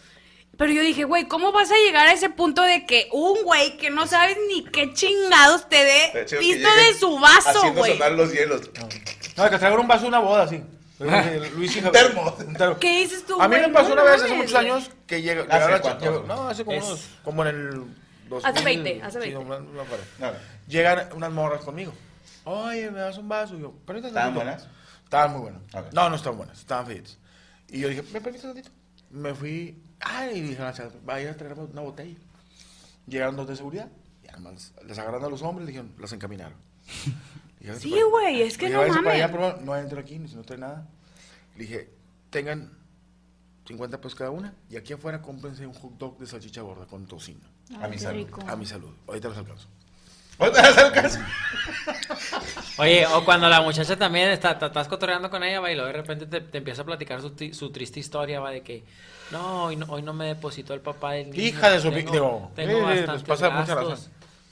Pero 0.61 0.73
yo 0.75 0.83
dije, 0.83 1.05
güey, 1.05 1.27
¿cómo 1.27 1.53
vas 1.53 1.71
a 1.71 1.75
llegar 1.87 2.07
a 2.07 2.13
ese 2.13 2.29
punto 2.29 2.61
de 2.61 2.85
que 2.85 3.09
un 3.13 3.45
güey 3.45 3.79
que 3.79 3.89
no 3.91 4.07
sabes 4.07 4.37
ni 4.47 4.63
qué 4.65 4.93
chingados 4.93 5.67
te 5.71 5.77
De 5.77 6.11
dé 6.13 6.27
pisto 6.39 6.69
de 6.75 6.95
su 6.99 7.19
vaso, 7.19 7.73
güey? 7.73 7.93
sonar 7.95 8.13
los 8.13 8.31
hielos. 8.31 8.71
No, 9.39 9.49
que 9.49 9.57
traigan 9.59 9.81
un 9.81 9.89
vaso 9.89 10.03
de 10.03 10.09
una 10.09 10.19
boda, 10.19 10.43
así. 10.43 10.63
Luis 11.57 11.75
y 11.77 11.81
Javier. 11.81 12.09
Termo. 12.09 12.37
Un 12.47 12.53
termo. 12.55 12.79
¿Qué 12.79 13.01
dices 13.01 13.25
tú, 13.25 13.41
A 13.41 13.49
mí 13.49 13.57
güey? 13.57 13.69
me 13.69 13.73
pasó 13.73 13.89
No 13.89 13.95
una 13.95 14.03
vez 14.05 14.23
hace 14.23 14.35
muchos 14.35 14.53
güey. 14.53 14.67
años 14.67 14.91
que 15.07 15.23
llega, 15.23 15.41
¿Hace 15.45 15.53
llegaron 15.55 15.75
a- 15.77 15.81
cuánto? 15.81 16.05
llegó- 16.05 16.27
No, 16.27 16.49
hace 16.49 16.65
como 16.67 16.77
Es- 16.77 16.85
unos. 16.85 17.09
Como 17.25 17.43
en 17.47 17.49
el. 17.49 17.71
2000, 18.29 18.45
Hace 18.53 18.65
20, 18.65 19.03
hace 19.03 19.13
sí, 19.23 19.31
20. 19.33 19.45
no, 19.45 19.61
no, 19.61 19.85
no. 20.19 20.33
Llegan 20.69 21.09
unas 21.17 21.33
morras 21.33 21.63
conmigo. 21.65 21.95
Oye, 22.45 22.91
me 22.91 23.01
das 23.01 23.17
un 23.17 23.29
vaso. 23.31 23.57
Y 23.57 23.61
yo. 23.63 23.73
¿Estaban 23.79 24.03
tantito. 24.13 24.35
buenas? 24.35 24.69
Estaban 25.05 25.33
muy 25.33 25.41
buenas. 25.41 25.63
No, 25.95 26.11
no 26.11 26.17
estaban 26.17 26.37
buenas. 26.37 26.59
Estaban 26.61 26.87
feitas. 26.87 27.17
Y 27.71 27.81
yo 27.81 27.89
dije, 27.89 28.03
¿me 28.13 28.21
permites 28.21 28.43
tantito? 28.43 28.71
Me 29.09 29.35
fui. 29.35 29.83
Ay, 30.01 30.39
y 30.39 30.41
dije, 30.41 30.55
"Gracias, 30.57 30.93
vaya 31.05 31.31
a 31.33 31.37
traer 31.37 31.59
una 31.59 31.83
botella. 31.83 32.17
Llegaron 33.07 33.37
dos 33.37 33.49
de 33.49 33.57
seguridad. 33.57 33.89
Y 34.25 34.29
además, 34.29 34.73
les 34.87 34.99
agarraron 34.99 35.25
a 35.27 35.29
los 35.29 35.43
hombres 35.43 35.65
y 35.69 35.73
dijeron, 35.73 35.93
las 35.99 36.13
encaminaron. 36.13 36.57
Dije, 37.61 37.73
"Váyanse 37.73 37.81
Sí, 37.83 37.95
allá". 37.95 38.05
güey, 38.11 38.43
es 38.43 38.57
que 38.59 38.67
Dije, 38.67 38.75
no 38.75 38.81
"Váyanse 38.81 39.03
para 39.03 39.15
allá, 39.15 39.29
mames. 39.29 39.41
favor, 39.51 39.63
no 39.63 39.77
entro 39.77 40.01
aquí, 40.01 40.19
ni 40.19 40.29
si 40.29 40.35
no 40.37 40.43
trae 40.43 40.59
nada. 40.59 40.87
Le 41.57 41.63
dije, 41.65 41.91
tengan 42.31 42.71
50 43.67 44.01
pesos 44.01 44.15
cada 44.17 44.31
una 44.31 44.55
y 44.71 44.77
aquí 44.77 44.93
afuera 44.95 45.21
cómprense 45.21 45.67
un 45.67 45.75
hot 45.75 45.93
dog 45.99 46.19
de 46.19 46.27
salchicha 46.27 46.63
gorda 46.63 46.87
con 46.87 47.07
tocino. 47.07 47.41
A 47.81 47.87
mi 47.89 47.99
salud. 47.99 48.27
A 48.47 48.57
mi 48.57 48.67
salud. 48.67 48.93
Ahorita 49.07 49.29
los 49.29 49.37
alcanzo. 49.39 49.69
Oye, 52.79 53.07
o 53.07 53.25
cuando 53.25 53.49
la 53.49 53.61
muchacha 53.61 53.97
también 53.97 54.31
está, 54.31 54.53
estás 54.53 54.89
cotorreando 54.89 55.29
con 55.31 55.43
ella, 55.45 55.61
va, 55.61 55.71
y 55.71 55.75
luego 55.75 55.89
de 55.89 55.93
repente 55.95 56.27
te, 56.27 56.41
te 56.41 56.59
empieza 56.59 56.83
a 56.83 56.85
platicar 56.85 57.21
su, 57.21 57.33
su 57.53 57.71
triste 57.71 58.01
historia, 58.01 58.41
va, 58.41 58.51
de 58.51 58.63
que 58.63 58.85
no 59.31 59.65
hoy, 59.65 59.77
no, 59.77 59.87
hoy 59.91 60.03
no 60.03 60.13
me 60.15 60.27
depositó 60.27 60.75
el 60.75 60.81
papá 60.81 61.13
del 61.13 61.31
niño. 61.31 61.43
Hija 61.43 61.71
de 61.71 61.81
su 61.81 61.93
pi- 61.93 62.05
tengo, 62.55 62.91
eh, 62.91 63.07
les 63.07 63.25
mucha 63.25 63.49
gastos. 63.49 63.91
razón. 63.91 63.99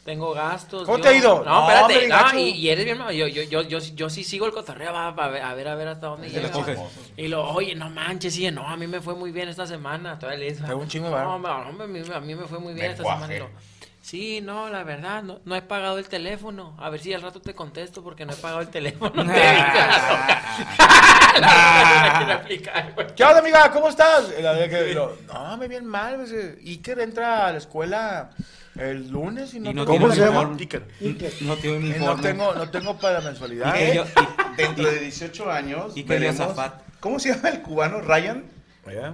Tengo 0.05 0.33
gastos. 0.33 0.85
¿Cómo 0.85 0.99
yo- 0.99 1.03
te 1.03 1.09
ha 1.09 1.13
ido? 1.15 1.43
No, 1.45 1.69
No, 1.69 1.89
espérate. 1.91 2.09
no, 2.09 2.39
y, 2.39 2.51
y 2.51 2.69
eres 2.71 2.85
bien. 2.85 2.99
Yo, 2.99 3.27
yo, 3.27 3.43
yo, 3.43 3.63
yo, 3.63 3.79
yo 3.79 4.11
sí 4.11 4.25
sigo 4.25 4.47
el 4.47 4.53
cotorreo, 4.53 4.93
va, 4.93 5.11
va, 5.11 5.25
a 5.27 5.29
ver, 5.29 5.43
a 5.43 5.55
ver, 5.55 5.69
a 5.69 5.75
ver 5.75 5.89
hasta 5.89 6.07
dónde 6.07 6.31
llega. 6.31 6.51
Y 7.17 7.29
lo, 7.29 7.47
oye, 7.51 7.75
no 7.75 7.91
manches, 7.91 8.35
sí, 8.35 8.51
no, 8.51 8.67
a 8.67 8.77
mí 8.77 8.87
me 8.87 9.03
fue 9.03 9.15
muy 9.15 9.33
bien 9.33 9.49
esta 9.51 9.67
semana. 9.67 10.19
Todavía 10.19 10.47
le 10.49 10.53
Traigo 10.55 10.81
un 10.81 10.89
chingo 10.89 11.11
no, 11.11 11.35
a 11.35 11.73
mí, 11.87 12.01
a 12.15 12.21
mí 12.21 12.35
me 12.35 12.47
fue 12.47 12.59
muy 12.59 12.73
bien 12.73 12.93
esta 12.93 13.03
semana. 13.03 13.27
Sí, 14.09 14.41
no, 14.41 14.71
la 14.71 14.85
verdad, 14.85 15.23
no, 15.23 15.41
no 15.45 15.55
he 15.55 15.61
pagado 15.61 15.99
el 15.99 16.09
teléfono. 16.09 16.75
A 16.79 16.89
ver 16.89 16.99
si 16.99 17.13
al 17.13 17.21
rato 17.21 17.43
te 17.43 17.55
contesto 17.55 18.03
porque 18.03 18.25
no 18.25 18.33
he 18.33 18.37
pagado 18.37 18.63
el 18.63 18.69
teléfono. 18.69 19.23
¿Qué 23.15 23.25
onda, 23.25 23.39
amiga? 23.41 23.71
¿Cómo 23.71 23.91
estás? 23.91 24.33
No, 25.31 25.57
me 25.59 25.69
bien 25.69 25.85
mal. 25.85 26.17
pues, 26.17 26.33
eh, 26.33 26.59
Iker 26.65 27.01
entra 27.01 27.49
a 27.49 27.53
la 27.53 27.59
escuela 27.59 28.31
el 28.77 29.11
lunes 29.11 29.53
y 29.53 29.61
no, 29.61 29.73
Y 29.73 29.75
no 29.75 29.85
tengo 29.85 29.99
¿Cómo 30.01 30.15
se 30.15 30.21
llama? 30.21 30.57
Iker. 30.59 30.87
No 31.43 31.57
tiene 31.57 31.97
Y 31.97 32.01
no 32.01 32.17
tengo, 32.17 32.55
no 32.55 32.71
tengo 32.71 32.97
para 32.97 33.19
la 33.21 33.25
mensualidad. 33.27 33.79
¿eh? 33.79 33.93
yo- 33.95 34.05
y- 34.05 34.57
Dentro 34.57 34.91
de 34.91 35.01
18 35.01 35.51
años. 35.51 35.93
Veremos-. 35.95 36.55
¿Cómo 37.01 37.19
se 37.19 37.35
llama 37.35 37.51
el 37.51 37.61
cubano? 37.61 38.01
¿Ryan? 38.01 38.45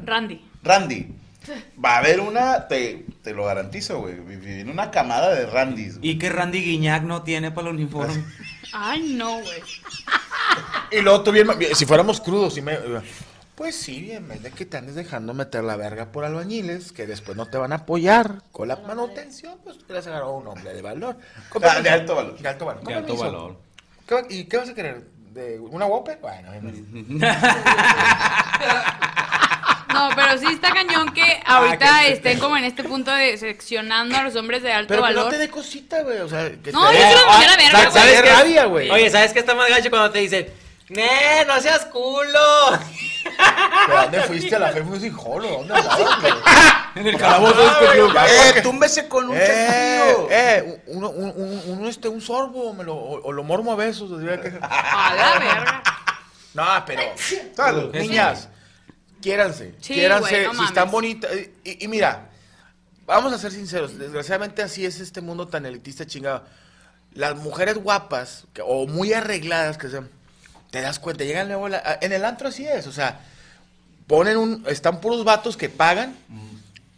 Randy. 0.07 0.41
Randy. 0.63 1.15
Va 1.83 1.97
a 1.97 1.99
haber 1.99 2.21
una, 2.21 2.67
te, 2.69 3.05
te 3.23 3.33
lo 3.35 3.45
garantizo, 3.45 4.01
güey. 4.01 4.15
Viene 4.21 4.71
una 4.71 4.91
camada 4.91 5.35
de 5.35 5.47
Randys. 5.47 5.99
güey. 5.99 6.11
Y 6.11 6.19
que 6.19 6.29
Randy 6.31 6.63
Guiñac 6.63 7.03
no 7.03 7.23
tiene 7.23 7.51
para 7.51 7.69
el 7.69 7.75
uniforme. 7.75 8.25
Ay, 8.73 9.15
no, 9.15 9.41
güey. 9.41 9.63
Y 10.91 11.01
luego 11.01 11.23
tú 11.23 11.33
bien, 11.33 11.47
si 11.75 11.87
fuéramos 11.87 12.21
crudos 12.21 12.57
y 12.59 12.63
me... 12.63 12.79
Pues 13.55 13.77
sí, 13.77 14.11
en 14.11 14.27
vez 14.27 14.43
de 14.43 14.51
que 14.51 14.67
te 14.67 14.77
andes 14.79 14.97
dejando 14.97 15.33
meter 15.33 15.63
la 15.63 15.77
verga 15.77 16.11
por 16.11 16.25
albañiles, 16.25 16.91
que 16.91 17.07
después 17.07 17.37
no 17.37 17.47
te 17.47 17.57
van 17.57 17.71
a 17.73 17.77
apoyar 17.77 18.43
con 18.51 18.67
la 18.67 18.75
manutención, 18.77 19.57
pues 19.63 19.79
te 19.87 19.97
has 19.97 20.07
agarrado 20.09 20.33
a 20.33 20.39
un 20.39 20.49
hombre 20.49 20.75
de 20.75 20.83
valor. 20.83 21.17
Con 21.51 21.63
Ah, 21.65 21.69
de 21.77 21.83
permiso. 21.85 21.95
alto 21.95 22.15
valor. 22.17 22.39
De 22.39 22.49
alto 22.49 22.65
valor. 22.65 22.81
De 22.81 22.85
Con 22.87 22.95
alto 22.95 23.07
permiso. 23.15 23.25
valor. 23.33 23.57
¿Qué 24.09 24.15
va- 24.15 24.23
¿Y 24.29 24.45
qué 24.47 24.57
vas 24.57 24.69
a 24.71 24.75
querer? 24.75 25.05
¿De 25.33 25.61
¿Una 25.61 25.87
Whopper? 25.87 26.19
Bueno, 26.21 26.49
bueno. 26.51 26.73
No, 26.93 27.27
pero 30.15 30.39
sí 30.39 30.47
está 30.53 30.73
cañón 30.73 31.13
que 31.13 31.41
Ah, 31.45 31.57
ahorita 31.59 32.07
estén 32.07 32.39
como 32.39 32.57
en 32.57 32.65
este 32.65 32.85
punto 32.85 33.11
de 33.11 33.37
seccionando 33.39 34.17
a 34.17 34.23
los 34.23 34.37
hombres 34.37 34.63
de 34.63 34.73
alto 34.73 34.89
Pero 34.89 35.03
valor. 35.03 35.25
no 35.27 35.31
te 35.31 35.39
dé 35.39 35.49
cosita, 35.49 36.03
güey. 36.03 36.19
O 36.21 36.29
sea, 36.29 36.51
que 36.63 36.73
No, 36.73 36.89
te 36.91 36.95
yo 36.99 37.01
dé- 37.05 37.09
se 37.11 37.21
lo 37.21 37.27
mandé 37.27 37.47
a 37.47 37.51
la 37.51 37.57
verga, 37.57 37.91
¿Sabes 37.91 38.13
güey. 38.13 38.23
qué? 38.23 38.31
rabia, 38.37 38.65
güey. 38.67 38.91
Oye, 38.91 39.11
¿sabes 39.11 39.33
qué 39.33 39.39
está 39.41 39.55
más 39.55 39.69
gacho 39.69 39.91
cuando 39.91 40.11
te 40.11 40.19
dice, 40.21 40.53
¡Nee, 40.89 41.45
no 41.47 41.59
seas 41.61 41.87
culo! 41.87 42.79
¿Pero 43.87 44.03
dónde 44.03 44.21
fuiste 44.23 44.55
a 44.55 44.59
la 44.59 44.69
fe? 44.71 44.83
Fuiste 44.83 45.07
sin 45.09 45.17
jolo. 45.17 45.49
¿Dónde 45.49 45.75
andabas, 45.75 46.21
güey? 46.21 46.33
En 46.97 47.07
el 47.09 47.17
calabozo 47.19 47.55
de 47.61 47.67
este 47.67 47.87
club. 47.97 48.17
¡Eh, 48.57 48.61
túmbese 48.63 49.09
con 49.09 49.29
un 49.31 49.37
Eh, 49.37 50.15
eh, 50.31 50.83
uno, 50.87 51.11
un, 51.11 51.33
un, 51.35 51.79
un, 51.81 51.87
este, 51.89 52.07
un 52.09 52.21
sorbo, 52.21 52.73
me 52.73 52.85
lo, 52.85 52.95
o, 52.95 53.21
o 53.25 53.33
lo 53.33 53.43
mormo 53.43 53.73
a 53.73 53.77
besos. 53.77 54.17
diría 54.21 54.41
que- 54.41 54.53
A 54.63 55.15
la 55.17 55.39
verga. 55.41 55.83
No, 56.53 56.65
pero, 56.87 57.03
salud, 57.57 57.93
niñas, 57.97 58.49
quiéranse, 59.25 59.75
Sí, 59.81 59.95
quiéranse, 59.95 60.31
güey, 60.31 60.47
no 60.47 60.53
si 60.61 60.65
están 60.65 60.91
bonitas. 60.91 61.31
Y, 61.65 61.85
y 61.85 61.89
mira, 61.89 62.29
vamos 63.07 63.33
a 63.33 63.39
ser 63.39 63.51
sinceros, 63.53 63.99
desgraciadamente 63.99 64.63
así 64.63 64.85
es 64.87 65.01
este 65.01 65.21
mundo 65.21 65.49
tan 65.49 65.65
elitista 65.67 66.07
chingado. 66.07 66.45
Las 67.15 67.35
mujeres 67.37 67.77
guapas, 67.79 68.45
que- 68.53 68.63
o 68.65 68.87
muy 68.87 69.13
arregladas, 69.13 69.79
que 69.79 69.89
sean, 69.89 70.09
te 70.71 70.81
das 70.83 70.99
cuenta, 70.99 71.25
llegan 71.25 71.49
luego, 71.49 71.69
la- 71.69 71.99
en 72.01 72.13
el 72.13 72.25
antro 72.25 72.49
así 72.49 72.67
es, 72.67 72.87
o 72.87 72.93
sea, 72.93 73.21
ponen 74.07 74.37
un, 74.37 74.65
están 74.69 75.01
puros 75.01 75.25
vatos 75.25 75.57
que 75.57 75.69
pagan, 75.69 76.15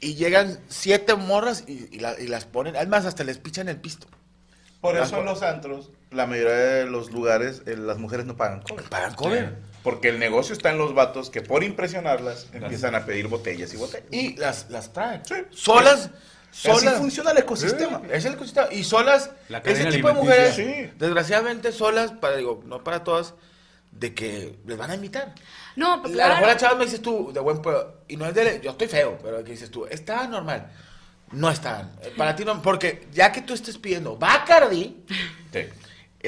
y 0.01 0.15
llegan 0.15 0.59
siete 0.69 1.15
morras 1.15 1.65
y, 1.67 1.89
y 1.91 2.01
la- 2.01 2.19
y 2.21 2.27
las 2.27 2.45
ponen, 2.45 2.77
además 2.77 3.07
hasta 3.07 3.25
les 3.25 3.39
pichan 3.39 3.69
el 3.69 3.77
pisto. 3.77 4.07
Por 4.81 4.97
eso 4.97 5.19
en 5.21 5.25
los 5.25 5.43
antros, 5.43 5.91
la 6.11 6.27
mayoría 6.27 6.53
de 6.55 6.87
los 6.87 7.11
lugares, 7.11 7.63
eh, 7.67 7.77
las 7.77 7.99
mujeres 7.99 8.27
no 8.27 8.37
pagan 8.37 8.61
cover. 8.63 8.85
Pagan 8.85 9.15
cover. 9.15 9.57
Porque 9.87 10.09
el 10.09 10.19
negocio 10.19 10.53
está 10.53 10.71
en 10.73 10.79
los 10.79 10.95
vatos 10.95 11.31
que 11.31 11.43
por 11.43 11.63
impresionarlas 11.63 12.49
empiezan 12.53 12.97
a 12.97 13.07
pedir 13.07 13.29
botellas 13.29 13.73
y 13.73 13.77
botellas. 13.77 14.09
Y 14.11 14.35
las, 14.37 14.69
las 14.69 14.93
traen. 14.93 15.23
Sí. 15.25 15.35
Solas. 15.51 16.11
Así 16.51 16.69
Solas. 16.73 16.97
funciona 16.99 17.31
el 17.31 17.39
ecosistema. 17.39 18.01
Sí, 18.03 18.09
es 18.11 18.25
el 18.25 18.33
ecosistema. 18.35 18.67
Y 18.73 18.83
solas, 18.83 19.31
La 19.49 19.59
ese 19.59 19.85
tipo 19.87 20.09
de 20.09 20.15
mujeres, 20.15 20.57
Sí. 20.57 20.91
desgraciadamente 20.99 21.71
solas, 21.71 22.11
para, 22.11 22.37
digo, 22.37 22.65
no 22.67 22.83
para 22.83 23.05
todas, 23.05 23.35
de 23.93 24.13
que 24.13 24.59
les 24.67 24.77
van 24.77 24.91
a 24.91 24.97
invitar. 24.97 25.33
No, 25.77 26.03
pues 26.03 26.19
A 26.19 26.27
lo 26.27 26.35
mejor 26.35 26.49
la 26.49 26.57
chava 26.57 26.75
me 26.75 26.87
dices 26.87 27.01
tú, 27.01 27.31
de 27.33 27.39
buen 27.39 27.63
pueblo, 27.63 27.95
y 28.09 28.17
no 28.17 28.27
es 28.27 28.35
de, 28.35 28.61
yo 28.65 28.73
estoy 28.73 28.89
feo, 28.89 29.21
pero 29.23 29.45
que 29.45 29.53
dices 29.53 29.71
tú, 29.71 29.87
está 29.87 30.27
normal. 30.27 30.73
No 31.31 31.49
están. 31.49 31.93
Eh, 32.03 32.13
Para 32.17 32.35
ti 32.35 32.45
no, 32.45 32.61
porque 32.61 33.07
ya 33.13 33.31
que 33.31 33.43
tú 33.43 33.55
estés 33.55 33.79
pidiendo 33.79 34.17
Bacardi, 34.17 35.05
Sí. 35.53 35.61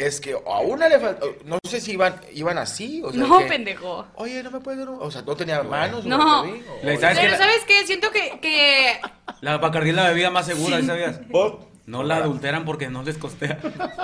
Es 0.07 0.21
que 0.21 0.33
a 0.35 0.59
una 0.61 0.89
le 0.89 0.99
falta, 0.99 1.27
no 1.45 1.59
sé 1.69 1.81
si 1.81 1.93
iban, 1.93 2.21
iban 2.33 2.59
así, 2.59 3.03
o 3.05 3.11
sea, 3.13 3.21
No, 3.21 3.39
que, 3.39 3.45
pendejo. 3.47 4.07
Oye, 4.15 4.43
no 4.43 4.51
me 4.51 4.61
puedes 4.61 4.79
dar 4.81 4.89
un-" 4.89 4.99
o 5.01 5.11
sea, 5.11 5.23
no 5.23 5.37
tenía 5.37 5.63
manos. 5.63 6.05
o 6.05 6.09
No. 6.09 6.41
O- 6.43 6.47
Le- 6.83 6.99
¿sabes 6.99 7.19
Pero? 7.19 7.37
¿sabes 7.37 7.63
qué? 7.67 7.87
Siento 7.87 8.11
que, 8.11 8.39
que 8.41 9.01
La 9.41 9.59
Bacardí 9.59 9.91
es 9.91 9.97
la 9.97 10.09
bebida 10.09 10.31
más 10.31 10.47
segura, 10.47 10.81
¿sabías? 10.83 11.27
Vos- 11.29 11.55
No 11.87 12.03
la 12.03 12.17
adulteran 12.17 12.65
porque 12.67 12.89
no 12.89 13.03
les 13.03 13.17
costea. 13.19 13.59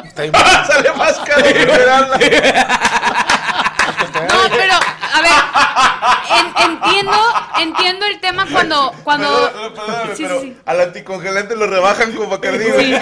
Está 0.04 0.22
bien. 0.22 0.34
Sale 0.66 0.92
más 0.94 1.18
caro 1.20 1.40
liberarla. 1.46 2.16
No, 4.28 4.40
pero, 4.50 4.74
a 5.12 5.20
ver, 5.20 5.32
en- 6.38 6.72
entiendo, 6.72 7.18
entiendo 7.60 8.06
el 8.06 8.20
tema 8.20 8.46
cuando, 8.50 8.92
cuando... 9.04 9.48
Sí, 10.14 10.22
pero 10.24 10.40
sí, 10.40 10.46
sí. 10.48 10.56
al 10.64 10.80
anticongelante 10.80 11.56
lo 11.56 11.66
rebajan 11.66 12.12
con 12.12 12.30
Bacardí. 12.30 12.64
sí, 12.78 12.94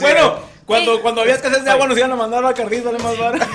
Bueno, 0.00 0.38
cuando, 0.66 1.00
cuando 1.02 1.20
había 1.22 1.34
escasez 1.34 1.64
de 1.64 1.70
agua 1.70 1.86
nos 1.86 1.96
iban 1.98 2.12
a 2.12 2.16
mandar 2.16 2.42
Bacardí, 2.42 2.80
sale 2.82 2.98
más 2.98 3.18
barato. 3.18 3.46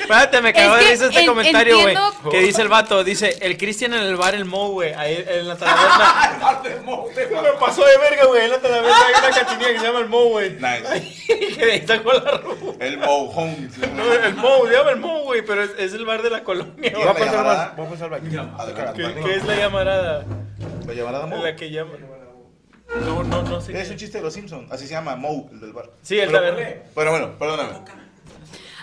Espérate, 0.00 0.42
me 0.42 0.52
cagó 0.52 0.76
Es 0.76 0.84
de 0.84 0.90
risa 0.90 1.06
este 1.06 1.20
en- 1.20 1.26
comentario, 1.26 1.80
güey. 1.80 1.94
entiendo- 1.94 2.30
Que 2.30 2.40
dice 2.40 2.60
el 2.60 2.68
vato, 2.68 3.02
dice, 3.04 3.38
el 3.40 3.56
Cristian 3.56 3.94
en 3.94 4.00
el 4.00 4.16
bar 4.16 4.34
El 4.34 4.44
Mo, 4.44 4.68
güey, 4.70 4.92
ahí 4.94 5.24
en 5.26 5.48
la 5.48 5.56
taberna. 5.56 6.60
me 7.42 7.52
pasó 7.58 7.84
de 7.86 7.98
verga, 7.98 8.26
güey, 8.26 8.44
en 8.44 8.50
la 8.50 8.58
taberna 8.58 8.88
hay 8.88 9.14
una 9.26 9.30
cantinilla 9.36 9.72
que 9.72 9.78
se 9.78 9.86
llama 9.86 10.00
El 10.00 10.08
Mo, 10.08 10.24
güey. 10.26 10.50
Nice. 10.50 11.24
que 11.56 11.64
de 11.66 11.72
ahí 11.72 11.86
sacó 11.86 12.12
la 12.12 12.30
ruta. 12.38 12.84
El 12.84 12.98
mojón. 12.98 13.70
No, 13.96 14.12
el 14.12 14.34
Mo, 14.34 14.66
se 14.66 14.72
llama 14.74 14.90
El 14.90 14.96
Mo, 15.00 15.22
güey, 15.22 15.42
pero 15.42 15.62
es, 15.62 15.70
es 15.78 15.94
el 15.94 16.04
bar 16.04 16.20
de 16.22 16.30
la 16.30 16.42
colonia, 16.42 16.74
¿Qué 16.82 16.90
güey. 16.90 17.04
va 17.04 17.10
a 17.12 17.14
pasar 17.14 17.74
voy 17.76 17.86
a 17.86 17.90
pasar. 17.90 18.92
¿Qué, 18.94 19.14
qué 19.24 19.34
es 19.36 19.44
la 19.46 19.56
llamarada? 19.56 20.24
¿La 20.86 20.92
llamarada 20.94 21.26
Mo? 21.26 21.36
La 21.42 21.56
que 21.56 21.70
llaman. 21.70 21.96
No, 23.00 23.22
no, 23.22 23.42
no 23.42 23.60
sé. 23.60 23.80
Es 23.80 23.90
un 23.90 23.96
chiste 23.96 24.18
de 24.18 24.24
los 24.24 24.34
Simpsons. 24.34 24.70
Así 24.70 24.86
se 24.86 24.92
llama 24.94 25.16
Mo, 25.16 25.48
el 25.52 25.60
del 25.60 25.72
bar. 25.72 25.90
Sí, 26.02 26.18
el 26.18 26.26
Pero- 26.30 26.38
taberna. 26.38 26.82
Pero 26.94 27.10
bueno, 27.10 27.38
perdóname. 27.38 27.70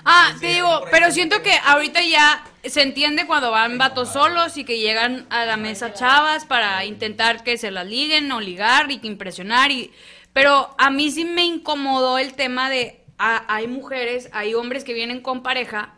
Ah, 0.06 0.34
te 0.40 0.48
digo, 0.48 0.86
pero 0.92 1.12
siento 1.12 1.44
que 1.44 1.52
ahorita 1.54 2.02
ya 2.02 2.44
se 2.64 2.82
entiende 2.82 3.28
cuando 3.28 3.52
van 3.52 3.78
vatos 3.78 4.14
solos 4.14 4.58
y 4.58 4.64
que 4.64 4.80
llegan 4.80 5.28
a 5.30 5.46
la 5.46 5.58
mesa 5.58 5.94
chavas 5.94 6.46
para 6.46 6.86
intentar 6.86 7.44
que 7.44 7.58
se 7.58 7.70
las 7.70 7.86
liguen 7.86 8.32
o 8.32 8.40
ligar 8.40 8.90
y 8.92 9.00
que 9.00 9.08
impresionar 9.08 9.72
y 9.72 9.92
pero 10.32 10.74
a 10.78 10.90
mí 10.90 11.12
sí 11.12 11.26
me 11.26 11.44
incomodó 11.44 12.18
el 12.18 12.34
tema 12.34 12.70
de 12.70 13.04
ah, 13.18 13.44
hay 13.50 13.68
mujeres, 13.68 14.30
hay 14.32 14.54
hombres 14.54 14.86
que 14.86 14.94
vienen 14.94 15.22
con 15.22 15.44
pareja 15.44 15.94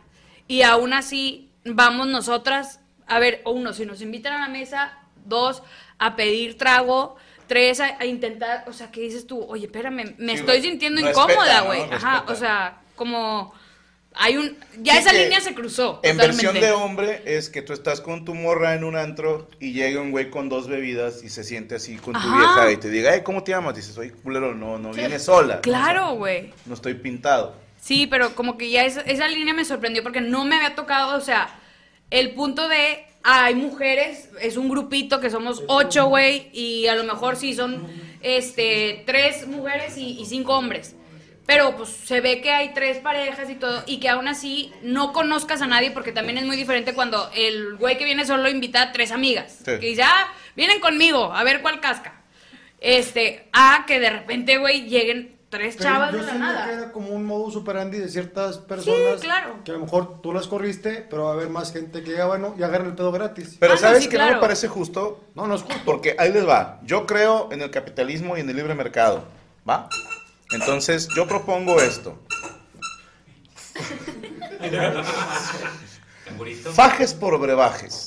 y 0.48 0.62
aún 0.62 0.92
así 0.92 1.50
vamos 1.64 2.08
nosotras 2.08 2.80
a 3.06 3.18
ver, 3.20 3.40
uno, 3.44 3.72
si 3.72 3.86
nos 3.86 4.00
invitan 4.02 4.32
a 4.34 4.40
la 4.40 4.48
mesa, 4.48 4.98
dos, 5.24 5.62
a 5.98 6.16
pedir 6.16 6.58
trago, 6.58 7.16
tres, 7.52 7.80
a, 7.80 7.96
a 8.00 8.06
intentar, 8.06 8.64
o 8.66 8.72
sea, 8.72 8.90
¿qué 8.90 9.02
dices 9.02 9.26
tú? 9.26 9.42
Oye, 9.44 9.66
espérame, 9.66 10.14
me 10.16 10.32
Sí, 10.32 10.38
estoy 10.40 10.56
re- 10.56 10.62
sintiendo 10.62 11.02
respeta, 11.02 11.22
incómoda, 11.32 11.60
¿no? 11.60 11.66
güey. 11.66 11.82
Ajá, 11.82 12.12
Respeta. 12.20 12.32
o 12.32 12.36
sea, 12.36 12.80
como 12.96 13.52
hay 14.14 14.36
un 14.38 14.56
ya 14.82 14.92
Sí, 14.94 14.98
esa 15.00 15.12
línea 15.12 15.40
se 15.40 15.54
cruzó 15.54 16.00
En 16.02 16.16
totalmente. 16.16 16.46
versión 16.46 16.54
de 16.60 16.72
hombre 16.72 17.22
es 17.26 17.48
que 17.50 17.60
tú 17.62 17.72
estás 17.74 18.00
con 18.00 18.24
tu 18.24 18.34
morra 18.34 18.74
en 18.74 18.84
un 18.84 18.96
antro 18.96 19.48
y 19.60 19.72
llega 19.72 20.00
un 20.00 20.10
güey 20.12 20.30
con 20.30 20.48
dos 20.48 20.66
bebidas 20.68 21.22
y 21.24 21.28
se 21.28 21.44
siente 21.44 21.74
así 21.74 21.96
con 21.96 22.14
tu 22.14 22.18
Ajá. 22.20 22.36
vieja 22.36 22.72
y 22.72 22.76
te 22.78 22.88
diga, 22.90 23.10
hey, 23.14 23.20
¿cómo 23.24 23.42
te 23.42 23.52
llamas? 23.52 23.74
Dices, 23.74 23.94
soy 23.94 24.10
culero, 24.10 24.54
no, 24.54 24.78
no 24.78 24.90
viene 24.92 25.18
sola. 25.18 25.60
Claro, 25.60 26.14
güey. 26.14 26.52
No 26.66 26.72
estoy 26.74 26.94
pintado. 26.94 27.54
Sí, 27.80 28.06
pero 28.06 28.34
como 28.34 28.56
que 28.56 28.70
ya 28.70 28.84
esa, 28.84 29.00
esa 29.02 29.28
línea 29.28 29.52
me 29.54 29.64
sorprendió 29.64 30.02
porque 30.02 30.20
no 30.20 30.44
me 30.44 30.56
había 30.56 30.74
tocado, 30.74 31.16
o 31.16 31.20
sea, 31.20 31.48
el 32.10 32.32
punto 32.32 32.68
de 32.68 33.04
hay 33.22 33.54
mujeres, 33.54 34.28
es 34.40 34.56
un 34.56 34.68
grupito 34.68 35.20
que 35.20 35.30
somos 35.30 35.62
ocho, 35.68 36.06
güey, 36.06 36.50
y 36.52 36.86
a 36.86 36.94
lo 36.94 37.04
mejor 37.04 37.36
sí 37.36 37.54
son 37.54 37.86
este 38.20 39.02
tres 39.06 39.46
mujeres 39.46 39.96
y, 39.96 40.20
y 40.20 40.26
cinco 40.26 40.56
hombres. 40.56 40.96
Pero 41.44 41.76
pues 41.76 41.88
se 41.88 42.20
ve 42.20 42.40
que 42.40 42.52
hay 42.52 42.72
tres 42.72 42.98
parejas 42.98 43.50
y 43.50 43.56
todo, 43.56 43.82
y 43.86 43.98
que 43.98 44.08
aún 44.08 44.28
así 44.28 44.72
no 44.82 45.12
conozcas 45.12 45.60
a 45.60 45.66
nadie, 45.66 45.90
porque 45.90 46.12
también 46.12 46.38
es 46.38 46.44
muy 46.44 46.56
diferente 46.56 46.94
cuando 46.94 47.30
el 47.34 47.76
güey 47.76 47.98
que 47.98 48.04
viene 48.04 48.24
solo 48.24 48.48
invita 48.48 48.82
a 48.82 48.92
tres 48.92 49.10
amigas. 49.10 49.58
Sí. 49.64 49.72
Que 49.80 49.86
dice, 49.86 50.02
ah, 50.04 50.32
vienen 50.54 50.80
conmigo, 50.80 51.32
a 51.32 51.42
ver 51.42 51.60
cuál 51.60 51.80
casca. 51.80 52.22
Este, 52.80 53.48
a 53.52 53.84
que 53.86 54.00
de 54.00 54.10
repente, 54.10 54.58
güey, 54.58 54.88
lleguen 54.88 55.36
tres 55.52 55.76
Pero 55.76 55.90
chavas 55.90 56.12
yo 56.12 56.16
de 56.18 56.22
la 56.24 56.30
siento 56.30 56.46
nada. 56.48 56.66
que 56.66 56.72
era 56.72 56.92
como 56.92 57.08
un 57.10 57.24
modus 57.26 57.56
operandi 57.56 57.98
de 57.98 58.08
ciertas 58.08 58.56
personas. 58.56 59.20
claro. 59.20 59.56
Que 59.64 59.70
a 59.70 59.74
lo 59.74 59.80
mejor 59.80 60.22
tú 60.22 60.32
las 60.32 60.46
corriste, 60.48 61.06
pero 61.10 61.24
va 61.24 61.30
a 61.30 61.32
haber 61.34 61.50
más 61.50 61.72
gente 61.74 62.02
que 62.02 62.12
diga, 62.12 62.24
bueno, 62.26 62.54
y 62.58 62.62
agarren 62.62 62.86
el 62.88 62.94
pedo 62.94 63.12
gratis. 63.12 63.56
Pero 63.60 63.72
Ah, 63.72 63.76
no, 63.76 63.80
¿sabes 63.80 64.04
sí, 64.04 64.08
que 64.08 64.16
no 64.18 64.26
me 64.26 64.36
parece 64.36 64.66
justo? 64.68 65.22
No, 65.34 65.46
no 65.46 65.54
es 65.56 65.62
justo. 65.62 65.80
Porque 65.84 66.16
ahí 66.18 66.32
les 66.32 66.48
va. 66.48 66.80
Yo 66.84 67.04
creo 67.06 67.50
en 67.52 67.60
el 67.60 67.70
capitalismo 67.70 68.34
y 68.36 68.40
en 68.40 68.48
el 68.48 68.56
libre 68.56 68.74
mercado. 68.74 69.24
¿Va? 69.68 69.88
Entonces, 70.52 71.08
yo 71.14 71.26
propongo 71.28 71.80
esto. 71.82 72.18
Fajes 76.74 77.12
por 77.14 77.38
brebajes. 77.38 78.06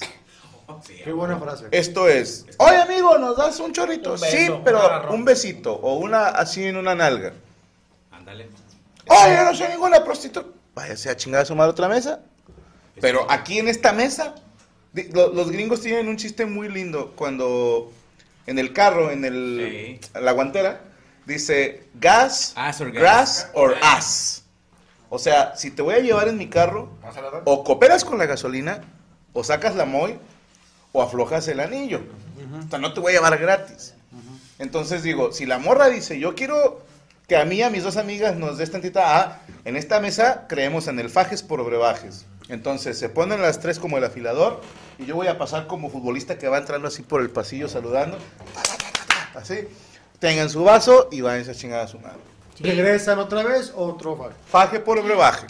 Qué 1.03 1.11
buena 1.11 1.37
frase. 1.37 1.65
Esto 1.71 2.07
es, 2.09 2.45
oye 2.57 2.77
amigo, 2.77 3.17
¿nos 3.17 3.37
das 3.37 3.59
un 3.59 3.71
chorrito? 3.71 4.13
Un 4.13 4.19
beso, 4.21 4.35
sí, 4.37 4.51
pero 4.63 5.11
un 5.13 5.23
besito 5.25 5.73
o 5.73 5.95
una 5.97 6.27
así 6.29 6.63
en 6.65 6.77
una 6.77 6.95
nalga. 6.95 7.33
Ándale. 8.11 8.49
Oye, 9.07 9.35
yo 9.35 9.43
no 9.43 9.53
soy 9.55 9.67
ninguna 9.69 10.03
prostituta. 10.03 10.47
Váyase 10.73 11.09
a 11.09 11.15
chingar 11.15 11.41
a 11.41 11.45
su 11.45 11.55
madre 11.55 11.71
otra 11.71 11.87
mesa. 11.87 12.19
Pero 12.99 13.29
aquí 13.29 13.59
en 13.59 13.67
esta 13.67 13.93
mesa, 13.93 14.35
los 14.93 15.51
gringos 15.51 15.81
tienen 15.81 16.07
un 16.07 16.17
chiste 16.17 16.45
muy 16.45 16.69
lindo 16.69 17.11
cuando 17.15 17.91
en 18.47 18.57
el 18.59 18.73
carro, 18.73 19.11
en 19.11 19.23
el, 19.25 19.99
Sí. 20.01 20.19
la 20.19 20.31
guantera, 20.31 20.81
dice 21.25 21.87
gas, 21.95 22.53
Ass 22.55 22.81
or 22.81 22.91
gas. 22.91 23.01
grass 23.01 23.49
or 23.53 23.75
ass. 23.81 24.43
O 25.09 25.19
sea, 25.19 25.55
si 25.55 25.71
te 25.71 25.81
voy 25.81 25.95
a 25.95 25.99
llevar 25.99 26.27
en 26.27 26.37
mi 26.37 26.49
carro, 26.49 26.89
o 27.45 27.63
cooperas 27.63 28.03
con 28.03 28.17
la 28.17 28.25
gasolina, 28.25 28.81
o 29.33 29.43
sacas 29.43 29.75
la 29.75 29.85
MOI, 29.85 30.17
o 30.95 31.01
aflojas 31.01 31.47
el 31.49 31.59
anillo. 31.59 32.01
O 32.65 32.69
sea, 32.69 32.79
no 32.79 32.93
te 32.93 33.01
voy 33.01 33.11
a 33.11 33.15
llevar 33.15 33.37
gratis. 33.37 33.93
Entonces 34.57 35.03
digo, 35.03 35.33
si 35.33 35.45
la 35.45 35.59
morra 35.59 35.89
dice, 35.89 36.17
yo 36.17 36.35
quiero 36.35 36.81
que 37.27 37.35
a 37.35 37.43
mí 37.43 37.55
y 37.55 37.63
a 37.63 37.69
mis 37.69 37.83
dos 37.83 37.97
amigas 37.97 38.37
nos 38.37 38.57
des 38.57 38.71
tantita 38.71 39.19
A, 39.19 39.41
en 39.65 39.75
esta 39.75 39.99
mesa 39.99 40.45
creemos 40.47 40.87
en 40.87 40.97
el 40.99 41.09
fajes 41.09 41.43
por 41.43 41.63
brebajes. 41.65 42.25
Entonces 42.47 42.97
se 42.97 43.09
ponen 43.09 43.41
las 43.41 43.59
tres 43.59 43.77
como 43.77 43.97
el 43.97 44.05
afilador 44.05 44.61
y 44.97 45.05
yo 45.05 45.15
voy 45.15 45.27
a 45.27 45.37
pasar 45.37 45.67
como 45.67 45.89
futbolista 45.89 46.37
que 46.37 46.47
va 46.47 46.59
entrando 46.59 46.87
así 46.87 47.01
por 47.01 47.21
el 47.21 47.29
pasillo 47.29 47.67
saludando. 47.67 48.17
Así. 49.33 49.67
Tengan 50.19 50.49
su 50.49 50.63
vaso 50.63 51.09
y 51.11 51.19
váyanse 51.19 51.51
a 51.51 51.55
chingar 51.55 51.79
a 51.81 51.87
su 51.87 51.99
madre. 51.99 52.19
Regresan 52.59 53.19
otra 53.19 53.43
vez, 53.43 53.73
otro 53.75 54.15
faje. 54.15 54.35
Faje 54.47 54.79
por 54.79 55.03
brebaje. 55.03 55.47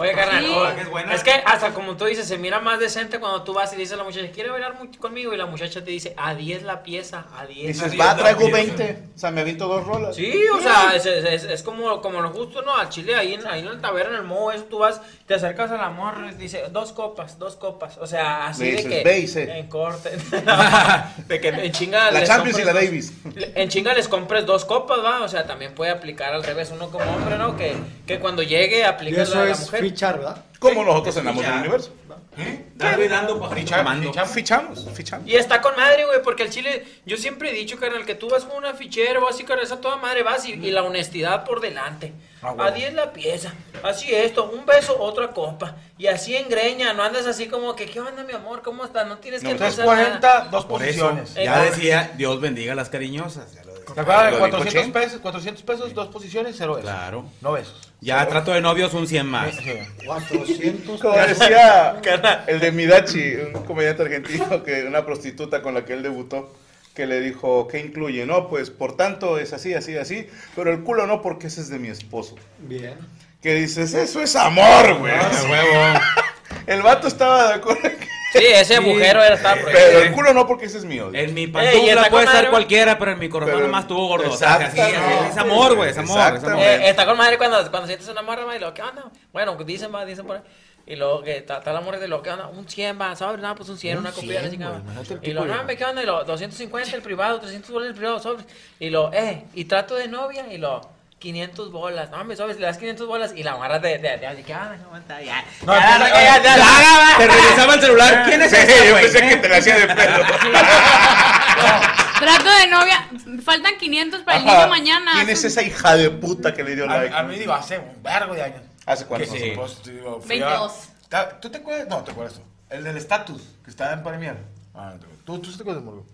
Oye, 0.00 0.12
carnal, 0.12 0.44
Sí. 0.44 0.50
oye, 0.54 0.74
que 0.74 0.80
es 0.80 0.88
buena. 0.90 1.14
es 1.14 1.22
que 1.22 1.30
hasta 1.32 1.70
como 1.74 1.96
tú 1.96 2.06
dices, 2.06 2.26
se 2.26 2.38
mira 2.38 2.58
más 2.60 2.78
decente 2.80 3.20
cuando 3.20 3.42
tú 3.42 3.52
vas 3.54 3.72
y 3.72 3.76
dices 3.76 3.94
a 3.94 3.96
la 3.98 4.04
muchacha, 4.04 4.30
¿quiere 4.32 4.50
bailar 4.50 4.74
conmigo? 4.98 5.32
Y 5.32 5.36
la 5.36 5.46
muchacha 5.46 5.84
te 5.84 5.90
dice, 5.90 6.14
a 6.16 6.34
10 6.34 6.62
la 6.62 6.82
pieza, 6.82 7.26
a 7.36 7.46
10. 7.46 7.66
Dices, 7.78 8.00
va, 8.00 8.16
traigo 8.16 8.40
pieza. 8.40 8.56
20. 8.56 9.02
O 9.14 9.18
sea, 9.18 9.30
me 9.30 9.42
aviento 9.42 9.68
dos 9.68 9.86
rolas. 9.86 10.16
Sí, 10.16 10.32
o 10.56 10.60
sea, 10.60 10.92
es, 10.94 11.04
es, 11.06 11.24
es- 11.24 11.44
es 11.44 11.62
como, 11.62 12.00
como 12.00 12.20
lo 12.22 12.30
justo, 12.30 12.62
¿no? 12.62 12.74
Al 12.76 12.88
chile, 12.88 13.14
ahí 13.14 13.34
en, 13.34 13.46
ahí 13.46 13.60
en 13.60 13.66
la 13.66 13.80
taberna, 13.80 14.14
en 14.14 14.20
el 14.22 14.26
moho, 14.26 14.50
eso 14.52 14.64
tú 14.64 14.78
vas, 14.78 15.00
te 15.26 15.34
acercas 15.34 15.70
a 15.70 15.76
la 15.76 15.90
morra 15.90 16.30
y 16.32 16.34
dice, 16.36 16.64
dos 16.70 16.92
copas, 16.92 17.38
dos 17.38 17.56
copas. 17.56 17.98
O 17.98 18.06
sea, 18.06 18.46
así 18.48 18.64
Le 18.64 19.02
de 19.04 19.14
dices, 19.14 19.46
que. 19.48 19.58
En 19.58 19.68
corte. 19.68 20.10
de 21.28 21.40
que 21.40 21.48
en 21.48 21.72
chinga. 21.72 22.10
La 22.10 22.24
Champions 22.24 22.58
y 22.58 22.64
la 22.64 22.72
Davis. 22.72 23.12
En 23.54 23.68
chinga 23.68 23.92
les 23.94 24.08
compres 24.08 24.46
dos 24.46 24.64
copas, 24.64 24.98
va. 25.04 25.20
O 25.22 25.28
sea, 25.28 25.44
también 25.46 25.74
puede 25.74 25.90
aplicar 25.90 26.32
al 26.32 26.42
revés 26.42 26.70
uno 26.72 26.90
como 26.90 27.04
hombre, 27.10 27.36
¿no? 27.36 27.56
Que, 27.56 27.74
que 28.06 28.18
cuando 28.18 28.42
llegue 28.42 28.80
eso 28.80 29.44
la, 29.44 29.54
mujer. 29.56 29.80
Fichar, 29.90 30.18
¿verdad? 30.18 30.44
Como 30.58 30.84
nosotros 30.84 31.16
en 31.16 31.28
Amor 31.28 31.44
del. 31.44 31.52
Universo. 31.54 31.92
Y 32.36 33.08
dando, 33.08 33.38
Ficha- 33.50 33.84
ficha- 33.84 34.24
Fichamos, 34.26 34.86
fichamos. 34.94 35.28
Y 35.28 35.34
está 35.36 35.60
con 35.60 35.74
madre, 35.76 36.06
güey, 36.06 36.22
porque 36.22 36.44
el 36.44 36.50
chile, 36.50 36.86
yo 37.04 37.16
siempre 37.16 37.50
he 37.50 37.52
dicho, 37.52 37.78
carnal, 37.78 38.06
que 38.06 38.14
tú 38.14 38.28
vas 38.30 38.44
con 38.44 38.56
una 38.56 38.72
fichera 38.72 39.18
o 39.20 39.28
así, 39.28 39.44
carnal, 39.44 39.66
esa 39.66 39.80
toda 39.80 39.96
madre 39.96 40.22
vas 40.22 40.46
y, 40.46 40.52
y 40.52 40.70
la 40.70 40.82
honestidad 40.82 41.44
por 41.44 41.60
delante. 41.60 42.12
Ah, 42.42 42.48
A 42.48 42.52
huevo. 42.52 42.70
10 42.76 42.94
la 42.94 43.12
pieza, 43.12 43.52
así 43.82 44.14
esto, 44.14 44.48
un 44.50 44.64
beso, 44.64 44.98
otra 44.98 45.28
copa. 45.32 45.76
Y 45.98 46.06
así 46.06 46.34
en 46.36 46.48
greña, 46.48 46.94
no 46.94 47.02
andas 47.02 47.26
así 47.26 47.48
como 47.48 47.74
que, 47.76 47.84
¿qué 47.86 48.00
onda, 48.00 48.22
mi 48.24 48.32
amor? 48.32 48.62
¿Cómo 48.62 48.84
estás? 48.84 49.06
No 49.08 49.18
tienes 49.18 49.42
que 49.42 49.52
No, 49.52 49.58
pensar 49.58 49.84
nada. 49.84 49.96
340, 50.20 50.48
dos 50.50 50.64
Por 50.64 50.82
eso, 50.82 51.08
posiciones. 51.10 51.36
Eh, 51.36 51.44
ya 51.44 51.62
decía, 51.62 52.12
Dios 52.16 52.40
bendiga 52.40 52.72
a 52.72 52.76
las 52.76 52.88
cariñosas. 52.88 53.52
ya 53.54 53.64
lo. 53.64 53.69
¿Te 53.94 54.00
acuerdas 54.00 54.24
de 54.24 54.30
Lo 54.30 54.36
dijo 54.36 54.50
400 54.50 54.82
Chen. 54.82 54.92
pesos? 54.92 55.20
400 55.20 55.62
pesos, 55.62 55.94
dos 55.94 56.08
posiciones, 56.08 56.54
cero 56.56 56.74
besos. 56.74 56.90
Claro. 56.90 57.24
No 57.40 57.52
besos. 57.52 57.92
Ya 58.00 58.26
trato 58.28 58.52
de 58.52 58.60
novios 58.60 58.94
un 58.94 59.06
100 59.06 59.26
más. 59.26 59.54
Sí. 59.56 59.72
400 60.06 61.00
Como 61.00 61.16
decía 61.16 62.00
el 62.46 62.60
de 62.60 62.72
Midachi, 62.72 63.34
un 63.54 63.64
comediante 63.64 64.02
argentino, 64.02 64.62
que 64.62 64.84
una 64.84 65.04
prostituta 65.04 65.62
con 65.62 65.74
la 65.74 65.84
que 65.84 65.92
él 65.92 66.02
debutó, 66.02 66.52
que 66.94 67.06
le 67.06 67.20
dijo, 67.20 67.68
¿qué 67.68 67.78
incluye? 67.78 68.26
No, 68.26 68.48
pues 68.48 68.70
por 68.70 68.96
tanto 68.96 69.38
es 69.38 69.52
así, 69.52 69.74
así, 69.74 69.96
así, 69.96 70.26
pero 70.56 70.72
el 70.72 70.82
culo 70.82 71.06
no 71.06 71.22
porque 71.22 71.48
ese 71.48 71.60
es 71.60 71.68
de 71.68 71.78
mi 71.78 71.88
esposo. 71.88 72.36
Bien. 72.58 72.96
Que 73.42 73.54
dices, 73.54 73.94
eso 73.94 74.20
es 74.20 74.36
amor, 74.36 74.98
güey. 74.98 75.12
A 75.12 75.30
huevo. 75.48 76.00
El 76.66 76.82
vato 76.82 77.08
estaba 77.08 77.48
de 77.48 77.54
acuerdo, 77.54 77.88
Sí, 78.32 78.44
ese 78.46 78.76
agujero 78.76 79.22
era 79.22 79.34
ahí. 79.50 79.60
pero 79.64 79.98
el 80.00 80.12
culo 80.12 80.32
no 80.32 80.46
porque 80.46 80.66
ese 80.66 80.78
es 80.78 80.84
mío. 80.84 81.10
En 81.12 81.34
mi 81.34 81.46
pantufla 81.48 82.04
puede 82.10 82.24
estar 82.24 82.36
madre, 82.36 82.50
cualquiera, 82.50 82.98
pero 82.98 83.12
en 83.12 83.18
mi 83.18 83.28
corazón 83.28 83.54
Pero- 83.56 83.66
nomás 83.66 83.82
estuvo 83.82 84.06
gordo. 84.06 84.30
O 84.32 84.36
sea, 84.36 84.54
así, 84.54 84.80
así, 84.80 84.94
es 85.30 85.36
amor, 85.36 85.74
güey, 85.74 85.90
es 85.90 85.98
amor. 85.98 86.16
es 86.18 86.22
amor. 86.24 86.34
Exactamente. 86.36 86.86
Eh, 86.86 86.90
está 86.90 87.06
con 87.06 87.16
madre 87.16 87.38
cuando, 87.38 87.58
cuando 87.70 87.86
sientes 87.88 88.08
una 88.08 88.22
morra, 88.22 88.44
va, 88.44 88.56
y 88.56 88.58
lo, 88.60 88.72
¿qué 88.72 88.82
onda? 88.82 89.04
Bueno, 89.32 89.56
dicen, 89.64 89.92
va, 89.94 90.04
dicen 90.04 90.26
por 90.26 90.36
ahí. 90.36 90.42
Y 90.86 90.96
luego 90.96 91.22
que 91.22 91.36
está, 91.36 91.58
está 91.58 91.72
la 91.72 91.80
morra 91.80 91.98
de 91.98 92.08
lo, 92.08 92.22
¿qué 92.22 92.30
onda? 92.30 92.46
Un 92.48 92.68
100, 92.68 93.00
va, 93.00 93.14
¿sabes? 93.14 93.40
Nada, 93.40 93.54
pues 93.54 93.68
un 93.68 93.78
100, 93.78 93.98
Un 93.98 94.04
una 94.04 94.12
copia 94.12 94.28
de 94.28 94.34
la 94.34 94.40
100, 94.42 94.52
chingada. 94.52 94.70
güey, 94.78 94.82
imagínate 94.82 95.14
el 95.14 95.30
Y 95.30 95.34
lo, 95.34 95.42
de- 95.44 95.48
no, 95.54 95.64
me 95.64 95.76
¿qué 95.76 95.84
onda? 95.84 96.02
Y 96.02 96.06
lo, 96.06 96.24
250 96.24 96.96
el 96.96 97.02
privado, 97.02 97.40
300 97.40 97.70
dólares 97.70 97.90
el 97.92 97.96
privado, 97.96 98.18
sobres. 98.20 98.46
Y 98.78 98.90
lo, 98.90 99.12
eh, 99.12 99.44
y 99.54 99.64
trato 99.66 99.94
de 99.94 100.08
novia, 100.08 100.46
y 100.52 100.58
lo, 100.58 100.80
500 101.20 101.70
bolas. 101.70 102.10
No, 102.10 102.24
me 102.24 102.34
sobres, 102.34 102.58
le 102.58 102.64
das 102.66 102.78
500 102.78 103.06
bolas, 103.06 103.32
y 103.36 103.42
la 103.42 103.54
morra 103.54 103.78
de, 103.78 103.98
de, 103.98 104.16
de, 104.16 104.26
así 104.26 104.42
que, 104.42 104.54
ah, 104.54 104.74
aguanta, 104.82 105.20
ya. 105.20 105.44
No, 105.66 105.74
ya, 105.74 105.96
pues, 106.00 106.12
ya, 106.12 106.16
ya, 106.16 106.42
ya, 106.42 106.56
ya, 106.56 106.89
Te 107.20 107.28
revisaba 107.28 107.74
el 107.74 107.80
celular. 107.80 108.24
¿Quién 108.26 108.42
es 108.42 108.50
Sí, 108.50 108.56
ese, 108.56 108.88
yo 108.88 108.94
pensé 108.94 109.20
que 109.28 109.36
te 109.36 109.48
la 109.48 109.56
hacía 109.58 109.78
de 109.78 109.86
pedo. 109.94 110.24
Trato 112.20 112.50
de 112.50 112.66
novia. 112.68 113.08
Faltan 113.44 113.78
500 113.78 114.20
para 114.22 114.38
el 114.38 114.46
Ajá. 114.48 114.56
niño 114.58 114.68
mañana. 114.68 115.12
¿Quién 115.14 115.30
es 115.30 115.44
esa 115.44 115.62
hija 115.62 115.96
de 115.96 116.10
puta 116.10 116.52
que 116.52 116.62
le 116.62 116.74
dio 116.76 116.84
A, 116.84 116.98
like? 116.98 117.14
a 117.14 117.22
mí 117.22 117.38
digo, 117.38 117.52
hace 117.52 117.78
un 117.78 118.02
vergo 118.02 118.34
de 118.34 118.42
años. 118.42 118.62
¿Hace 118.86 119.06
cuánto? 119.06 119.32
Que 119.32 119.38
Sí. 119.38 119.52
pues, 119.56 119.80
te 119.82 119.92
digo, 119.92 120.20
fui 120.20 120.36
a- 120.42 120.46
22. 120.46 120.72
Ta- 121.08 121.40
¿Tú 121.40 121.50
te 121.50 121.58
acuerdas? 121.58 121.88
No, 121.88 122.02
te 122.04 122.10
acuerdas 122.12 122.34
tú. 122.34 122.42
El 122.68 122.84
del 122.84 122.96
estatus, 122.96 123.42
que 123.64 123.70
estaba 123.70 123.92
en 123.94 124.02
Premier. 124.02 124.36
Ah, 124.74 124.90
no 124.92 124.98
te 124.98 125.04
acuerdas. 125.06 125.24
¿Tú, 125.24 125.38
tú 125.40 125.50
sí 125.50 125.56
te 125.56 125.62
acuerdas, 125.62 125.82
Morgo? 125.84 126.06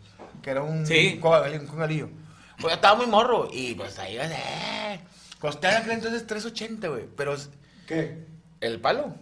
Que 0.43 0.51
era 0.51 0.63
un 0.63 0.87
Sí. 0.87 1.21
un. 1.23 2.11
Pues 2.59 2.71
yo 2.73 2.75
estaba 2.75 2.95
muy 2.95 3.07
morro 3.07 3.49
y 3.53 3.75
pues 3.75 3.99
ahí 3.99 4.15
iba 4.15 4.25
eh. 4.25 5.01
Costaba 5.39 5.75
en 5.75 5.81
aquel 5.83 5.93
entonces 5.93 6.27
3.80, 6.27 6.89
güey. 6.89 7.05
Pero 7.17 7.37
¿Qué? 7.87 8.25
el 8.61 8.81
palo. 8.81 9.15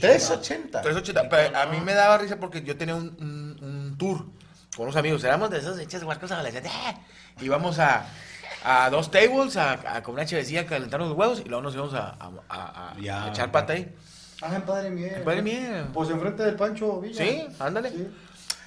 380. 0.00 0.82
3.80. 0.82 1.28
Pero 1.30 1.56
a 1.58 1.66
mí 1.66 1.80
me 1.80 1.94
daba 1.94 2.18
risa 2.18 2.36
porque 2.38 2.62
yo 2.62 2.76
tenía 2.76 2.94
un, 2.94 3.16
un, 3.20 3.64
un 3.64 3.98
tour 3.98 4.24
con 4.76 4.84
unos 4.84 4.96
amigos. 4.96 5.22
Éramos 5.24 5.50
de 5.50 5.58
esos 5.58 5.78
hechas 5.78 6.02
huarcos 6.02 6.30
adolescentes. 6.32 6.72
¡eh! 6.72 6.96
Íbamos 7.40 7.78
a, 7.78 8.06
a 8.64 8.90
dos 8.90 9.10
tables 9.10 9.56
a, 9.56 9.72
a 9.96 10.02
comer 10.02 10.20
una 10.20 10.26
chevecilla, 10.26 10.62
a 10.62 10.66
calentarnos 10.66 11.08
los 11.10 11.18
huevos 11.18 11.40
y 11.44 11.48
luego 11.48 11.62
nos 11.62 11.74
íbamos 11.74 11.94
a, 11.94 12.08
a, 12.18 12.30
a- 12.48 12.90
a- 12.92 12.96
Ya. 13.00 13.24
a 13.24 13.28
echar 13.28 13.50
pata 13.52 13.72
ahí. 13.72 13.92
Ah, 14.42 14.54
en 14.56 14.62
Padre 14.62 14.90
Miel. 14.90 15.14
En 15.14 15.24
Padre. 15.24 15.84
Pues 15.92 16.10
enfrente 16.10 16.42
del 16.42 16.56
Pancho 16.56 17.00
Villa. 17.00 17.24
Sí, 17.24 17.46
ándale. 17.58 17.90
Sí. 17.90 18.08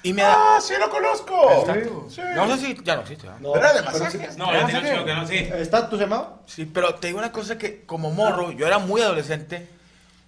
Y 0.04 0.12
me 0.12 0.22
da. 0.22 0.56
¡Ah, 0.56 0.60
sí 0.60 0.74
lo 0.78 0.88
conozco! 0.90 1.66
Sí. 2.08 2.20
No 2.36 2.56
sé 2.56 2.66
si 2.66 2.78
ya 2.84 2.94
no 2.94 3.02
existe. 3.02 3.28
No, 3.40 3.56
¿Era 3.56 3.72
de 3.72 3.80
pero 3.82 3.98
masajes? 3.98 4.32
sí- 4.32 4.38
No, 4.38 4.52
ya 4.52 4.66
que 5.04 5.14
no, 5.14 5.26
sí. 5.26 5.34
¿Estatus 5.36 5.98
se 5.98 6.04
llamaba? 6.04 6.36
Sí, 6.46 6.66
pero 6.66 6.94
te 6.94 7.08
digo 7.08 7.18
una 7.18 7.32
cosa 7.32 7.58
que 7.58 7.84
como 7.84 8.10
morro, 8.12 8.52
yo 8.52 8.66
era 8.66 8.78
muy 8.78 9.00
adolescente 9.02 9.68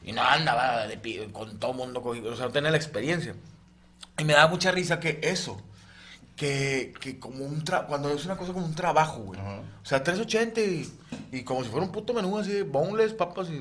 y 0.04 0.12
no 0.12 0.22
andaba 0.22 0.86
de 0.86 1.28
con 1.32 1.58
todo 1.58 1.72
mundo, 1.72 2.02
con- 2.02 2.26
o 2.26 2.36
sea, 2.36 2.46
no 2.46 2.52
tenía 2.52 2.70
la 2.70 2.76
experiencia. 2.76 3.34
Y 4.18 4.24
me 4.24 4.32
daba 4.34 4.48
mucha 4.48 4.70
risa 4.70 5.00
que 5.00 5.20
eso, 5.22 5.60
que, 6.36 6.92
que 7.00 7.18
como 7.18 7.44
un 7.44 7.64
tra 7.64 7.86
cuando 7.86 8.10
es 8.12 8.24
una 8.24 8.36
cosa 8.36 8.52
como 8.52 8.66
un 8.66 8.74
trabajo, 8.74 9.20
güey. 9.20 9.40
O 9.40 9.86
sea, 9.86 10.02
380 10.02 10.60
y, 10.60 10.92
y 11.32 11.42
como 11.42 11.62
si 11.64 11.70
fuera 11.70 11.84
un 11.86 11.92
puto 11.92 12.12
menú 12.14 12.38
así, 12.38 12.62
boneless, 12.62 13.12
papas 13.14 13.48
y. 13.50 13.60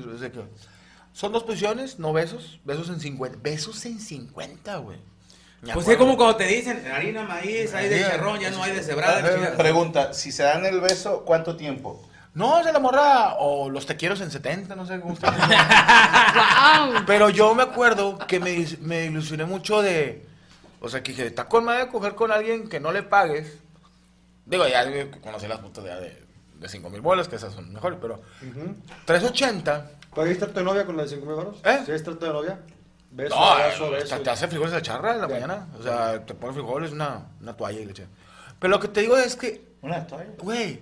Son 1.12 1.32
dos 1.32 1.42
posiciones, 1.44 1.98
no 1.98 2.12
besos, 2.12 2.60
besos 2.64 2.88
en 2.88 3.00
50. 3.00 3.38
Besos 3.42 3.84
en 3.86 3.98
50, 4.00 4.76
güey. 4.78 4.98
Pues 5.74 5.86
es 5.88 5.96
como 5.98 6.16
cuando 6.16 6.36
te 6.36 6.46
dicen, 6.46 6.82
harina, 6.90 7.22
maíz, 7.24 7.74
hay 7.74 7.88
de 7.90 7.98
Sí. 7.98 8.04
charrón, 8.08 8.40
ya 8.40 8.50
no 8.50 8.62
hay 8.62 8.72
de 8.74 8.82
cebrada. 8.82 9.56
Pregunta, 9.58 10.14
si 10.14 10.32
se 10.32 10.42
dan 10.44 10.64
el 10.64 10.80
beso, 10.80 11.24
¿cuánto 11.26 11.56
tiempo? 11.56 12.02
No, 12.34 12.62
se 12.62 12.72
la 12.72 12.78
morra 12.78 13.34
o 13.38 13.68
los 13.70 13.86
te 13.86 13.96
quiero 13.96 14.14
en 14.14 14.30
70, 14.30 14.76
no 14.76 14.86
sé 14.86 15.00
cómo 15.00 15.14
está. 15.14 15.34
Pero 17.06 17.28
yo 17.28 17.54
me 17.54 17.62
acuerdo 17.64 18.18
que 18.18 18.38
me, 18.40 18.66
me 18.80 19.06
ilusioné 19.06 19.44
mucho 19.44 19.82
de. 19.82 20.26
O 20.80 20.88
sea, 20.88 21.02
que 21.02 21.12
dije, 21.12 21.26
está 21.26 21.48
con 21.48 21.64
madre 21.64 21.88
coger 21.88 22.14
con 22.14 22.30
alguien 22.32 22.68
que 22.68 22.80
no 22.80 22.92
le 22.92 23.02
pagues. 23.02 23.58
Digo, 24.46 24.66
ya 24.66 24.84
conocí 25.20 25.46
las 25.46 25.58
putas 25.58 25.84
de, 25.84 26.24
de 26.54 26.68
5 26.68 26.88
mil 26.90 27.00
bolas, 27.00 27.28
que 27.28 27.36
esas 27.36 27.52
son 27.52 27.72
mejores, 27.72 27.98
pero. 28.00 28.20
380. 29.06 29.90
¿Puedes 30.14 30.38
trato 30.38 30.54
de 30.54 30.64
novia 30.64 30.86
con 30.86 30.96
la 30.96 31.02
de 31.04 31.08
5 31.08 31.26
mil 31.26 31.34
baros? 31.36 31.56
¿Eh? 31.64 31.80
¿Sí 31.86 31.92
es 31.92 32.02
trato 32.02 32.26
de 32.26 32.32
novia? 32.32 32.58
Beso, 33.12 33.34
No, 33.34 33.56
beso, 33.56 33.86
eh, 33.88 33.90
beso. 33.90 34.16
te, 34.16 34.22
te 34.24 34.30
hace 34.30 34.46
frijoles 34.48 34.72
de 34.72 34.82
charra 34.82 35.14
en 35.14 35.20
la 35.20 35.28
mañana. 35.28 35.66
O 35.78 35.82
sea, 35.82 36.24
te 36.24 36.34
pone 36.34 36.52
frijoles, 36.52 36.92
una, 36.92 37.26
una 37.40 37.56
toalla 37.56 37.80
y 37.80 37.84
leche. 37.86 38.06
Pero 38.58 38.70
lo 38.70 38.80
que 38.80 38.88
te 38.88 39.00
digo 39.00 39.16
es 39.16 39.34
que, 39.36 39.68
¿Una 39.82 40.06
toalla? 40.06 40.30
güey, 40.38 40.80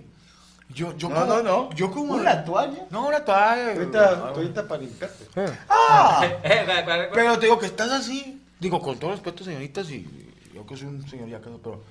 yo, 0.69 0.95
yo 0.97 1.09
No, 1.09 1.15
como. 1.15 1.25
no, 1.27 1.43
no. 1.43 1.73
Yo 1.73 1.91
como. 1.91 2.13
¿Una 2.15 2.43
toalla? 2.43 2.85
No, 2.89 3.07
una 3.07 3.23
toalla. 3.25 3.73
Ahorita, 3.73 4.09
ahorita 4.29 4.67
para 4.67 4.81
limpiarte. 4.81 5.27
¡Ah! 5.69 6.21
Eh, 6.43 6.61
¿cuál- 6.65 6.85
cuál- 6.85 7.09
Pero 7.13 7.39
te 7.39 7.45
digo 7.47 7.59
que 7.59 7.65
estás 7.67 7.91
así. 7.91 8.41
Digo, 8.59 8.81
con 8.81 8.97
todo 8.99 9.11
respeto, 9.11 9.43
señoritas, 9.43 9.89
y 9.89 10.05
yo 10.53 10.65
que 10.65 10.75
soy 10.77 10.87
un 10.87 11.07
señor 11.09 11.29
ya 11.29 11.37
casado, 11.39 11.59
pero. 11.63 11.83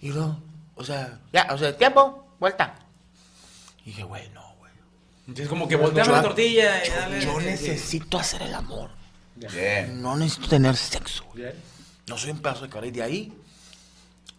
Y 0.00 0.08
no, 0.10 0.40
o 0.74 0.84
sea, 0.84 1.18
ya, 1.32 1.48
o 1.50 1.58
sea, 1.58 1.76
tiempo, 1.76 2.26
vuelta. 2.40 2.74
Y 3.82 3.90
dije, 3.90 4.02
güey, 4.04 4.28
no, 4.30 4.42
güey. 4.58 4.72
Entonces 5.26 5.48
como 5.48 5.68
que 5.68 5.76
volteamos 5.76 6.12
la 6.12 6.22
Yo- 6.22 6.28
tortilla 6.28 6.84
y 6.84 6.88
Yo, 7.24 7.32
dale. 7.34 7.46
necesito 7.50 8.18
hacer 8.18 8.42
el 8.42 8.54
amor. 8.54 8.90
Bien. 9.36 10.00
No 10.02 10.16
necesito 10.16 10.48
tener 10.48 10.76
sexo. 10.76 11.24
Bien. 11.34 11.54
No 12.08 12.16
soy 12.18 12.30
un 12.30 12.40
pedazo 12.40 12.62
de 12.64 12.70
cara. 12.70 12.86
Y 12.86 12.90
de 12.90 13.02
ahí 13.02 13.32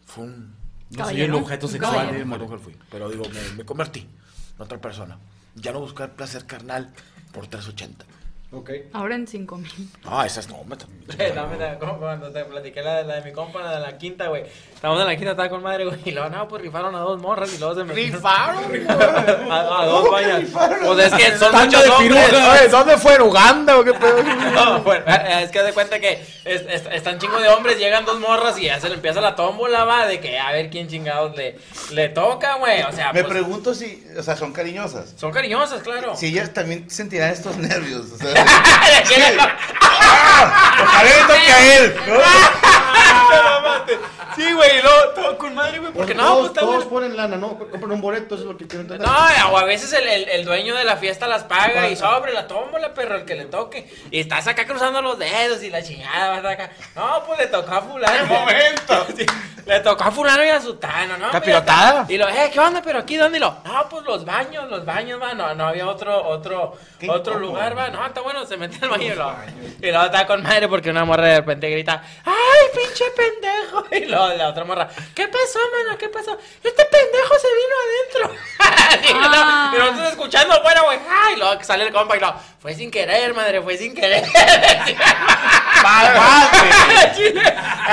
fue 0.06 0.24
un. 0.26 0.56
No 0.92 1.06
soy 1.06 1.22
el 1.22 1.34
objeto 1.34 1.68
sexual 1.68 2.28
nunca 2.28 2.38
lo 2.38 2.60
fui. 2.60 2.76
Pero 2.90 3.10
digo, 3.10 3.26
me, 3.30 3.58
me 3.58 3.66
convertí 3.66 4.00
en 4.56 4.62
otra 4.62 4.80
persona. 4.80 5.18
Ya 5.56 5.72
no 5.72 5.80
buscar 5.80 6.16
placer 6.16 6.46
carnal 6.46 6.92
por 7.32 7.48
380. 7.48 8.06
Ok. 8.52 8.72
Ahora 8.94 9.14
en 9.14 9.28
5 9.28 9.58
mil. 9.58 9.90
Ah, 10.06 10.26
esas 10.26 10.50
no, 10.50 10.64
me 10.64 10.76
Eh, 11.20 11.34
la- 11.36 11.78
como 11.78 12.00
cuando 12.00 12.32
te 12.32 12.44
platiqué 12.46 12.82
la, 12.82 12.96
de- 12.98 13.04
la 13.04 13.16
de 13.18 13.22
mi 13.22 13.32
compa, 13.32 13.62
la 13.62 13.76
de 13.76 13.80
la 13.82 13.98
quinta, 14.00 14.28
güey. 14.28 14.44
Estábamos 14.74 15.02
en 15.04 15.08
la 15.08 15.16
quinta, 15.16 15.32
estaba 15.32 15.50
con 15.50 15.62
madre, 15.62 15.86
güey. 15.86 16.00
Y 16.06 16.12
luego, 16.12 16.30
no, 16.30 16.48
pues 16.48 16.64
rifaron 16.64 16.96
a 16.96 17.00
dos 17.00 17.22
morras 17.22 17.54
y 17.54 17.60
luego 17.60 17.76
se 17.76 17.84
me. 17.84 17.94
¿Rifaron? 17.94 18.64
a, 19.52 19.82
a 19.82 19.86
dos, 19.86 20.10
vaya. 20.10 20.42
Pues 20.84 21.06
es 21.06 21.14
que 21.14 21.38
son 21.38 21.52
muchos 21.54 21.84
de 21.84 21.90
hombres. 21.90 22.26
piruja. 22.30 22.68
¿dónde 22.70 22.98
fue? 22.98 23.14
¿En 23.16 23.22
Uganda 23.22 23.78
o 23.78 23.84
qué 23.84 23.94
pedo? 23.94 24.24
No, 24.60 24.80
bueno, 24.82 25.06
eh, 25.08 25.44
es 25.44 25.52
que 25.52 25.62
de 25.62 25.72
cuenta 25.74 26.00
que 26.00 26.14
es- 26.44 26.62
es- 26.68 26.86
están 26.92 27.20
chingo 27.20 27.40
de 27.40 27.50
hombres, 27.50 27.78
llegan 27.78 28.04
dos 28.06 28.20
morras 28.20 28.58
y 28.58 28.64
ya 28.66 28.80
se 28.80 28.90
le 28.90 28.96
empieza 28.96 29.22
la 29.22 29.36
tómbola, 29.36 29.86
va, 29.86 30.08
de 30.08 30.20
que 30.20 30.40
a 30.40 30.52
ver 30.52 30.70
quién 30.72 30.88
chingados 30.88 31.36
le, 31.38 31.56
le 31.92 32.10
toca, 32.10 32.56
güey. 32.56 32.82
O 32.82 32.92
sea, 32.92 33.14
Me 33.14 33.22
pues, 33.24 33.32
pregunto 33.34 33.76
si, 33.76 34.04
o 34.18 34.24
sea, 34.24 34.36
son 34.36 34.54
cariñosas. 34.54 35.14
son 35.18 35.32
cariñosas, 35.32 35.84
claro. 35.84 36.16
Si 36.16 36.26
ellas 36.28 36.52
también 36.52 36.90
sentirán 36.90 37.30
estos 37.32 37.56
nervios. 37.58 38.12
O 38.12 38.18
sea. 38.18 38.39
¡Ah! 39.82 40.50
Ojalá 40.82 41.04
le 41.04 41.24
toque 41.24 41.52
a 41.52 41.76
él. 41.78 42.02
¿no? 42.08 42.20
Sí, 44.36 44.54
güey, 44.54 44.78
y 44.78 44.82
con 45.38 45.54
madre, 45.56 45.80
güey, 45.80 45.92
porque 45.94 46.14
no, 46.16 46.24
todos, 46.24 46.40
pues 46.50 46.54
todos 46.60 46.76
bueno. 46.76 46.90
ponen 46.90 47.18
lana, 47.18 47.38
¿no? 47.38 47.58
Compran 47.58 47.92
un 47.92 48.02
boleto, 48.02 48.36
eso 48.36 48.44
es 48.46 48.50
lo 48.52 48.58
que 48.58 48.68
quiero 48.68 48.82
entender. 48.82 49.08
No, 49.08 49.52
o 49.52 49.58
a 49.58 49.64
veces 49.64 49.92
el, 49.94 50.08
el, 50.08 50.30
el 50.30 50.46
dueño 50.46 50.76
de 50.76 50.84
la 50.84 50.98
fiesta 50.98 51.28
las 51.28 51.44
paga 51.44 51.90
y 51.90 51.96
sobre 51.96 52.34
la 52.34 52.48
tómbola, 52.48 52.94
perro, 52.94 53.16
el 53.16 53.26
que 53.26 53.36
le 53.36 53.46
toque. 53.46 53.90
Y 54.12 54.20
estás 54.20 54.48
acá 54.48 54.66
cruzando 54.66 55.02
los 55.02 55.18
dedos 55.20 55.62
y 55.64 55.70
la 55.70 55.84
chingada, 55.84 56.42
vas 56.42 56.54
acá. 56.54 56.72
No, 56.96 57.24
pues 57.26 57.40
le 57.40 57.48
tocó 57.48 57.72
a 57.74 57.82
fulano. 57.82 58.26
momento! 58.26 59.08
Sí, 59.20 59.26
le 59.66 59.80
tocó 59.82 60.04
a 60.06 60.12
fulano 60.12 60.44
y 60.44 60.50
a 60.50 60.62
sutano, 60.62 61.18
¿no? 61.18 61.30
¿Capirotada? 61.32 62.06
Y 62.08 62.18
lo, 62.18 62.28
eh, 62.28 62.50
¿qué 62.52 62.60
onda? 62.60 62.82
¿Pero 62.82 63.00
aquí 63.00 63.18
dónde? 63.18 63.38
Y 63.38 63.42
lo, 63.42 63.58
no, 63.66 63.90
pues 63.90 64.04
los 64.06 64.24
baños, 64.26 64.70
los 64.70 64.86
baños, 64.86 65.22
va. 65.22 65.34
No, 65.34 65.54
no 65.54 65.68
había 65.68 65.88
otro, 65.88 66.26
otro, 66.28 66.78
otro 67.08 67.40
lugar, 67.40 67.78
va. 67.78 67.90
No, 67.90 68.06
está 68.06 68.22
bueno, 68.22 68.46
se 68.46 68.58
mete 68.58 68.78
al 68.82 68.90
baño 68.90 69.14
y 69.14 69.16
lo, 69.16 69.36
y 69.82 69.92
luego 69.92 70.06
está 70.06 70.26
con 70.26 70.42
madre 70.42 70.68
porque 70.68 70.90
una 70.90 71.06
morra 71.06 71.28
de 71.28 71.36
repente 71.38 71.70
grita, 71.70 72.02
¡ay, 72.26 72.34
pinche 72.74 73.06
pendejo! 73.16 73.86
Y 73.92 74.06
luego 74.06 74.30
la 74.30 74.50
otra 74.50 74.64
morra, 74.64 74.88
¿qué 75.20 75.28
pasó, 75.28 75.60
mano? 75.74 75.98
¿Qué 75.98 76.08
pasó? 76.08 76.38
Este 76.64 76.86
pendejo 76.86 77.36
se 77.40 77.48
vino 77.60 77.76
adentro. 77.84 78.24
y, 79.04 79.12
Ah. 79.22 79.72
lo, 79.74 79.78
y 79.78 79.80
nosotros 79.80 80.12
escuchando 80.12 80.54
afuera, 80.54 80.82
güey. 80.82 80.98
Y 81.34 81.36
luego 81.38 81.62
sale 81.62 81.84
el 81.84 81.92
compa 81.92 82.16
y 82.16 82.22
lo, 82.22 82.34
fue 82.62 82.74
sin 82.74 82.90
querer, 82.90 83.34
madre, 83.34 83.62
fue 83.62 83.78
sin 83.78 83.94
querer. 83.94 84.24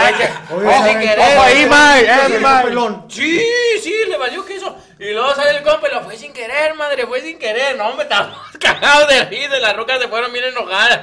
Oye, 0.07 0.29
Fue 0.49 0.75
sin 0.89 1.01
querer. 1.01 1.21
Ahí, 1.21 1.67
pelón. 2.65 3.07
Sí, 3.09 3.45
sí, 3.83 3.95
le 4.09 4.17
valió 4.19 4.47
que 4.47 4.55
eso. 4.55 4.77
Y 5.01 5.11
luego 5.13 5.35
sale 5.35 5.51
el 5.51 5.65
compa 5.65 5.89
y 5.89 5.95
lo 5.95 6.03
fue 6.03 6.17
sin 6.17 6.33
querer, 6.33 6.75
madre, 6.75 7.09
fue 7.09 7.21
sin 7.23 7.41
querer. 7.41 7.77
No, 7.77 7.93
me 7.95 8.03
estábamos 8.05 8.39
cagados 8.61 9.09
de 9.09 9.25
risa 9.25 9.59
las 9.59 9.75
rocas 9.77 10.01
se 10.01 10.07
fueron 10.07 10.33
bien 10.33 10.45
enojadas. 10.45 11.01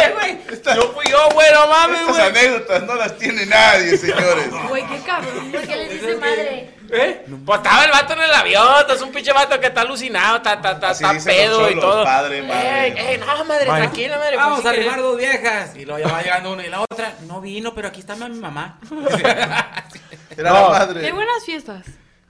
¿Qué, 0.00 0.12
güey? 0.12 0.38
No 0.76 0.82
fui 0.92 1.04
yo, 1.10 1.28
güey, 1.32 1.46
no 1.52 1.66
mames, 1.66 2.00
Estas 2.00 2.16
güey. 2.16 2.28
anécdotas 2.28 2.82
no 2.84 2.94
las 2.94 3.18
tiene 3.18 3.46
nadie, 3.46 3.96
señores. 3.96 4.48
Güey, 4.68 4.86
qué 4.86 5.00
cabrón. 5.00 5.50
¿Por 5.52 5.62
qué 5.62 5.76
le 5.76 5.88
dice 5.88 6.16
madre? 6.16 6.74
¿Eh? 6.92 7.24
Pues 7.46 7.58
estaba 7.58 7.84
el 7.84 7.90
vato 7.92 8.12
en 8.14 8.20
el 8.22 8.32
avión, 8.34 8.84
es 8.88 9.00
un 9.02 9.12
pinche 9.12 9.32
vato 9.32 9.58
que 9.60 9.66
está 9.68 9.82
alucinado, 9.82 10.38
está, 10.38 10.54
está, 10.54 10.72
está, 10.72 10.90
está 10.90 11.24
pedo 11.24 11.70
y 11.70 11.78
todo. 11.78 12.02
padre, 12.04 12.42
madre. 12.42 12.86
Ey, 12.86 12.94
ey, 12.96 13.18
no, 13.18 13.44
madre, 13.44 13.64
tranquila, 13.64 14.18
madre. 14.18 14.34
fue 14.36 14.44
Vamos 14.44 14.66
a 14.66 14.70
arrimar 14.70 15.00
dos 15.00 15.16
viejas. 15.16 15.76
Y 15.76 15.84
luego 15.84 16.00
ya 16.06 16.12
va 16.12 16.22
llegando 16.22 16.52
uno 16.52 16.62
y 16.62 16.68
la 16.68 16.80
otra. 16.80 17.14
No 17.26 17.40
vino, 17.40 17.74
pero 17.74 17.88
aquí 17.88 18.00
está 18.00 18.16
mi 18.16 18.28
mamá. 18.30 18.78
Era 20.36 20.52
la 20.52 20.68
madre. 20.68 21.00
Qué 21.00 21.12
buenas 21.12 21.44
fiestas. 21.44 21.84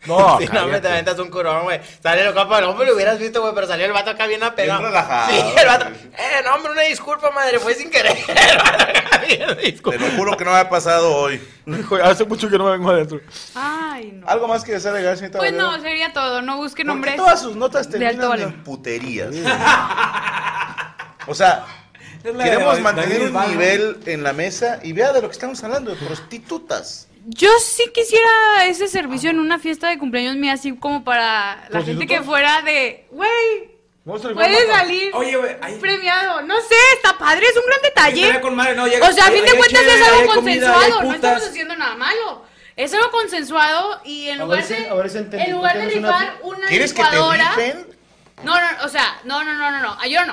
No, 0.06 0.38
Sí, 0.40 0.46
no, 0.52 0.66
me 0.66 0.80
te 0.80 0.88
aventas 0.88 1.18
un 1.18 1.28
curón, 1.30 1.64
güey. 1.64 1.80
Sale 2.02 2.26
el 2.26 2.32
compa, 2.34 2.60
no 2.60 2.74
me 2.74 2.86
lo 2.86 2.94
hubieras 2.94 3.18
visto, 3.18 3.40
güey, 3.42 3.54
pero 3.54 3.66
salió 3.66 3.86
el 3.86 3.92
vato 3.92 4.10
acá 4.10 4.26
bien 4.26 4.42
apegado. 4.42 4.80
Bien 4.80 4.90
relajado, 4.92 5.30
Sí, 5.30 5.42
el 5.60 5.66
vato. 5.66 5.86
Eh, 5.86 6.42
no, 6.44 6.54
hombre, 6.54 6.72
una 6.72 6.82
disculpa, 6.82 7.30
madre, 7.30 7.58
fue 7.58 7.74
sin 7.74 7.90
querer. 7.90 8.16
El 8.28 8.56
vato 8.58 8.84
acá 8.84 9.18
bien, 9.26 9.56
Te 9.82 9.98
lo 9.98 10.06
juro 10.16 10.36
que 10.36 10.44
no 10.44 10.52
me 10.52 10.58
ha 10.58 10.68
pasado 10.68 11.14
hoy. 11.14 11.40
Hace 12.02 12.24
mucho 12.24 12.48
que 12.48 12.56
no 12.58 12.64
me 12.64 12.72
vengo 12.72 12.90
adentro. 12.90 13.20
Ay, 13.54 14.12
no. 14.14 14.26
¿Algo 14.26 14.48
más 14.48 14.64
que 14.64 14.72
desear 14.72 14.94
agregar, 14.94 15.16
señorita 15.16 15.38
Pues 15.38 15.52
Valero? 15.52 15.70
no, 15.76 15.82
sería 15.82 16.12
todo. 16.12 16.42
No 16.42 16.56
busquen 16.56 16.86
¿Por 16.86 16.94
qué 16.94 17.00
nombres. 17.00 17.16
todas 17.16 17.40
sus 17.42 17.54
notas 17.56 17.90
de 17.90 17.98
alto 18.06 18.20
terminan 18.20 18.30
valor. 18.30 18.48
en 18.54 18.64
puterías? 18.64 19.34
o 21.26 21.34
sea, 21.34 21.64
queremos 22.22 22.80
mantener 22.80 23.30
un 23.30 23.50
nivel 23.50 23.98
en 24.06 24.22
la 24.22 24.32
mesa 24.32 24.80
y 24.82 24.92
vea 24.92 25.12
de 25.12 25.20
lo 25.22 25.28
que 25.28 25.32
estamos 25.34 25.62
hablando, 25.62 25.90
de 25.94 25.96
prostitutas. 26.04 27.06
Yo 27.26 27.50
sí 27.62 27.84
quisiera 27.94 28.30
ese 28.66 28.88
servicio 28.88 29.30
en 29.30 29.40
una 29.40 29.58
fiesta 29.58 29.88
de 29.88 29.98
cumpleaños 29.98 30.36
mía, 30.36 30.54
así 30.54 30.74
como 30.76 31.04
para 31.04 31.66
la 31.70 31.82
gente 31.82 32.06
que 32.06 32.22
fuera 32.22 32.62
de, 32.62 33.06
güey, 33.10 33.70
a 34.06 34.18
salir 34.18 34.34
puedes 34.34 34.64
con- 34.64 34.74
salir 34.74 35.10
Oye, 35.14 35.36
güey, 35.36 35.56
ahí. 35.60 35.78
premiado. 35.78 36.42
No 36.42 36.56
sé, 36.62 36.74
está 36.94 37.16
padre, 37.18 37.46
es 37.46 37.56
un 37.56 37.62
gran 37.66 37.82
detalle. 37.82 38.40
con 38.40 38.56
madre, 38.56 38.74
no, 38.74 38.86
llega- 38.88 39.06
O 39.08 39.12
sea, 39.12 39.26
a 39.26 39.30
fin 39.30 39.44
de 39.44 39.50
cuentas 39.50 39.68
chévere, 39.82 40.00
es 40.00 40.08
algo 40.08 40.34
comida, 40.34 40.72
consensuado, 40.72 41.00
hay 41.00 41.08
no 41.08 41.14
estamos 41.14 41.42
haciendo 41.48 41.76
nada 41.76 41.94
malo. 41.96 42.44
Es 42.76 42.94
algo 42.94 43.10
consensuado 43.10 44.00
y 44.04 44.28
en 44.30 44.38
lugar 44.38 44.66
de, 44.66 44.76
en 44.76 44.88
lugar 45.52 45.74
¿por 45.74 45.82
de 45.82 45.88
rifar 45.90 46.38
una 46.42 46.66
¿Quieres 46.68 46.94
que 46.94 47.02
te 47.02 47.10
licuadora... 47.10 47.54
No, 48.42 48.54
no, 48.58 48.84
o 48.84 48.88
sea, 48.88 49.20
no, 49.24 49.44
no, 49.44 49.52
no, 49.52 49.70
no, 49.70 49.80
no, 49.82 50.06
yo 50.06 50.24
no. 50.24 50.32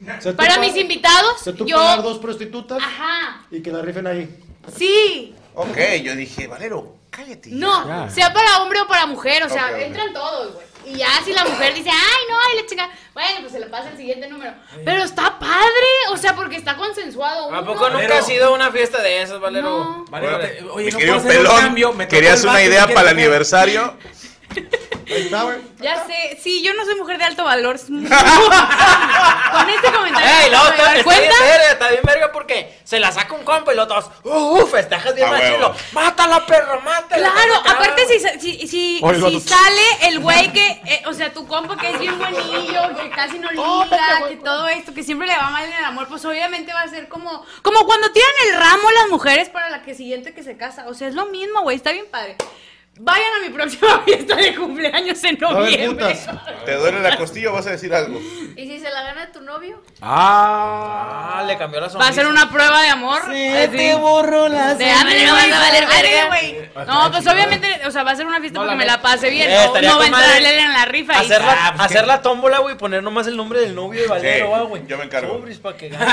O 0.00 0.20
sea, 0.22 0.30
tú 0.32 0.36
Para 0.36 0.54
pa- 0.54 0.60
mis 0.62 0.74
invitados, 0.76 1.34
o 1.42 1.44
sea, 1.44 1.52
tú 1.52 1.66
yo... 1.66 1.76
pagar 1.76 2.02
dos 2.02 2.18
prostitutas 2.18 2.82
Ajá, 2.82 3.42
y 3.50 3.60
que 3.60 3.70
la 3.70 3.82
rifen 3.82 4.06
ahí. 4.06 4.34
sí. 4.74 5.34
Ok, 5.58 5.76
yo 6.02 6.14
dije, 6.14 6.46
Valero, 6.46 6.94
cállate. 7.10 7.48
ya. 7.50 7.56
No, 7.56 8.10
sea 8.10 8.32
para 8.32 8.58
hombre 8.62 8.78
o 8.80 8.86
para 8.86 9.06
mujer, 9.06 9.42
o 9.42 9.48
sea, 9.48 9.66
Ok, 9.68 9.72
ok. 9.72 9.80
entran 9.82 10.12
todos, 10.12 10.52
güey. 10.54 10.66
Y 10.84 10.98
ya 10.98 11.08
si 11.24 11.32
la 11.32 11.44
mujer 11.44 11.74
dice, 11.74 11.88
ay, 11.90 12.22
no, 12.28 12.36
ay, 12.38 12.60
la 12.62 12.66
chica, 12.68 12.88
bueno, 13.14 13.40
pues 13.40 13.52
se 13.52 13.58
le 13.58 13.66
pasa 13.66 13.88
el 13.90 13.96
siguiente 13.96 14.28
número. 14.28 14.52
Pero 14.84 15.02
está 15.02 15.36
padre, 15.38 15.86
o 16.10 16.16
sea, 16.16 16.36
porque 16.36 16.56
está 16.56 16.76
consensuado. 16.76 17.46
¿A 17.52 17.60
uno. 17.60 17.64
poco 17.72 17.88
nunca 17.90 18.18
has 18.18 18.28
ido 18.28 18.48
a 18.48 18.50
una 18.50 18.70
fiesta 18.70 19.00
de 19.02 19.22
esas, 19.22 19.40
Valero? 19.40 19.68
No. 19.68 20.04
Vale, 20.10 20.28
Bueno, 20.28 20.38
te- 20.46 20.62
oye, 20.70 20.84
mi 20.86 20.92
no 20.92 20.98
querido 20.98 21.16
puedo 21.16 21.28
hacer 21.28 21.40
un 21.40 21.44
pelón, 21.46 21.60
cambio, 21.60 21.92
me 21.92 22.04
tocó 22.04 22.14
¿querías 22.14 22.38
el 22.40 22.44
una 22.44 22.52
vato 22.52 22.64
idea 22.66 22.86
para 22.86 23.00
el 23.00 23.08
aniversario? 23.08 23.96
Ahí 25.06 25.22
está, 25.22 25.42
güey. 25.44 25.58
Ya 25.80 26.04
sé, 26.04 26.38
sí, 26.42 26.62
yo 26.64 26.74
no 26.74 26.84
soy 26.84 26.96
mujer 26.96 27.18
de 27.18 27.24
alto 27.24 27.44
valor. 27.44 27.78
Con 27.86 29.70
este 29.70 29.92
comentario. 29.92 30.28
Ey, 30.28 30.50
¿me 30.50 30.56
no, 30.56 30.68
está, 30.68 30.96
está 30.96 31.10
bien 31.18 31.32
verga, 31.40 31.72
está 31.72 31.88
bien 31.90 32.02
verga 32.04 32.32
porque 32.32 32.78
se 32.84 32.98
la 32.98 33.12
saca 33.12 33.34
un 33.34 33.44
compa 33.44 33.72
y 33.72 33.76
los 33.76 33.86
dos, 33.88 34.10
uh, 34.24 34.66
festejas 34.66 35.14
bien 35.14 35.30
machilo. 35.30 35.74
Mátala, 35.92 36.44
perro, 36.44 36.80
mátala. 36.80 37.30
Claro, 37.32 37.54
aparte 37.64 38.06
si, 38.06 38.18
si, 38.40 38.66
si, 38.66 39.00
Oye, 39.02 39.16
si 39.16 39.32
lo- 39.34 39.40
sale 39.40 39.82
el 40.02 40.18
güey 40.20 40.52
que, 40.52 40.66
eh, 40.86 41.02
o 41.06 41.12
sea, 41.12 41.32
tu 41.32 41.46
compa 41.46 41.76
que 41.76 41.90
es 41.90 41.98
bien 41.98 42.18
buenillo, 42.18 42.96
que 43.00 43.10
casi 43.10 43.38
no 43.38 43.50
liga, 43.50 44.28
que 44.28 44.36
todo 44.36 44.68
esto, 44.68 44.92
que 44.92 45.02
siempre 45.02 45.26
le 45.28 45.36
va 45.36 45.50
mal 45.50 45.64
en 45.64 45.72
el 45.72 45.84
amor, 45.84 46.08
pues 46.08 46.24
obviamente 46.24 46.72
va 46.72 46.82
a 46.82 46.88
ser 46.88 47.08
como, 47.08 47.44
como 47.62 47.86
cuando 47.86 48.10
tiran 48.12 48.30
el 48.48 48.54
ramo 48.58 48.90
las 48.90 49.08
mujeres 49.08 49.48
para 49.50 49.70
la 49.70 49.82
que 49.82 49.94
siguiente 49.94 50.34
que 50.34 50.42
se 50.42 50.56
casa. 50.56 50.86
O 50.88 50.94
sea, 50.94 51.08
es 51.08 51.14
lo 51.14 51.26
mismo, 51.26 51.62
güey, 51.62 51.76
está 51.76 51.92
bien 51.92 52.06
padre. 52.10 52.36
Vayan 52.98 53.26
a 53.34 53.46
mi 53.46 53.50
próxima 53.54 54.00
fiesta 54.06 54.36
de 54.36 54.54
cumpleaños 54.54 55.22
en 55.24 55.36
Va 55.42 55.50
noviembre. 55.52 55.86
putas. 56.14 56.28
¿Te 56.64 56.74
duele 56.76 57.00
la 57.00 57.16
costilla 57.18 57.50
o 57.50 57.52
vas 57.52 57.66
a 57.66 57.70
decir 57.70 57.94
algo? 57.94 58.18
¿Y 58.56 58.66
si 58.66 58.80
se 58.80 58.90
la 58.90 59.02
gana 59.02 59.30
tu 59.32 59.42
novio? 59.42 59.82
Ah, 60.00 61.44
le 61.46 61.58
cambió 61.58 61.78
la 61.80 61.86
Va 61.88 61.92
sonrisa. 61.92 62.10
a 62.10 62.14
ser 62.14 62.26
una 62.26 62.50
prueba 62.50 62.80
de 62.82 62.88
amor. 62.88 63.20
Así. 63.20 63.92
borro 64.00 64.48
las 64.48 64.78
De 64.78 64.90
ándale, 64.90 65.26
no 65.26 65.34
vas 65.34 65.52
a 65.52 65.58
valer 65.58 65.86
verga. 65.86 66.26
güey. 66.28 66.70
No, 66.86 67.10
pues 67.10 67.26
obviamente, 67.26 67.80
o 67.86 67.90
sea, 67.90 68.02
va 68.02 68.12
a 68.12 68.16
ser 68.16 68.26
una 68.26 68.40
fiesta 68.40 68.58
porque 68.60 68.74
me 68.76 68.86
la 68.86 69.02
pase 69.02 69.28
bien. 69.30 69.50
Eh, 69.50 69.56
no 69.56 69.80
no 69.82 69.88
va 69.88 69.94
a 69.94 69.98
con 69.98 70.10
madre 70.12 70.36
entrar 70.38 70.52
él 70.54 70.58
en 70.60 70.72
la 70.72 70.84
rifa. 70.86 71.12
y- 71.14 71.26
Hacer 71.26 71.42
la, 71.42 71.52
Ah, 71.68 71.74
pues, 71.76 72.06
la 72.06 72.22
tómbola, 72.22 72.58
güey, 72.60 72.76
poner 72.78 73.02
nomás 73.02 73.26
el 73.26 73.36
nombre 73.36 73.60
del 73.60 73.74
novio 73.74 74.02
de 74.02 74.08
Valero, 74.08 74.46
Sí, 74.46 74.52
ah, 74.54 74.62
güey. 74.62 74.86
yo 74.86 74.96
me 74.96 75.04
encargo. 75.04 75.34
Sobres 75.34 75.58
pa' 75.58 75.76
que 75.76 75.88
gane. 75.90 76.06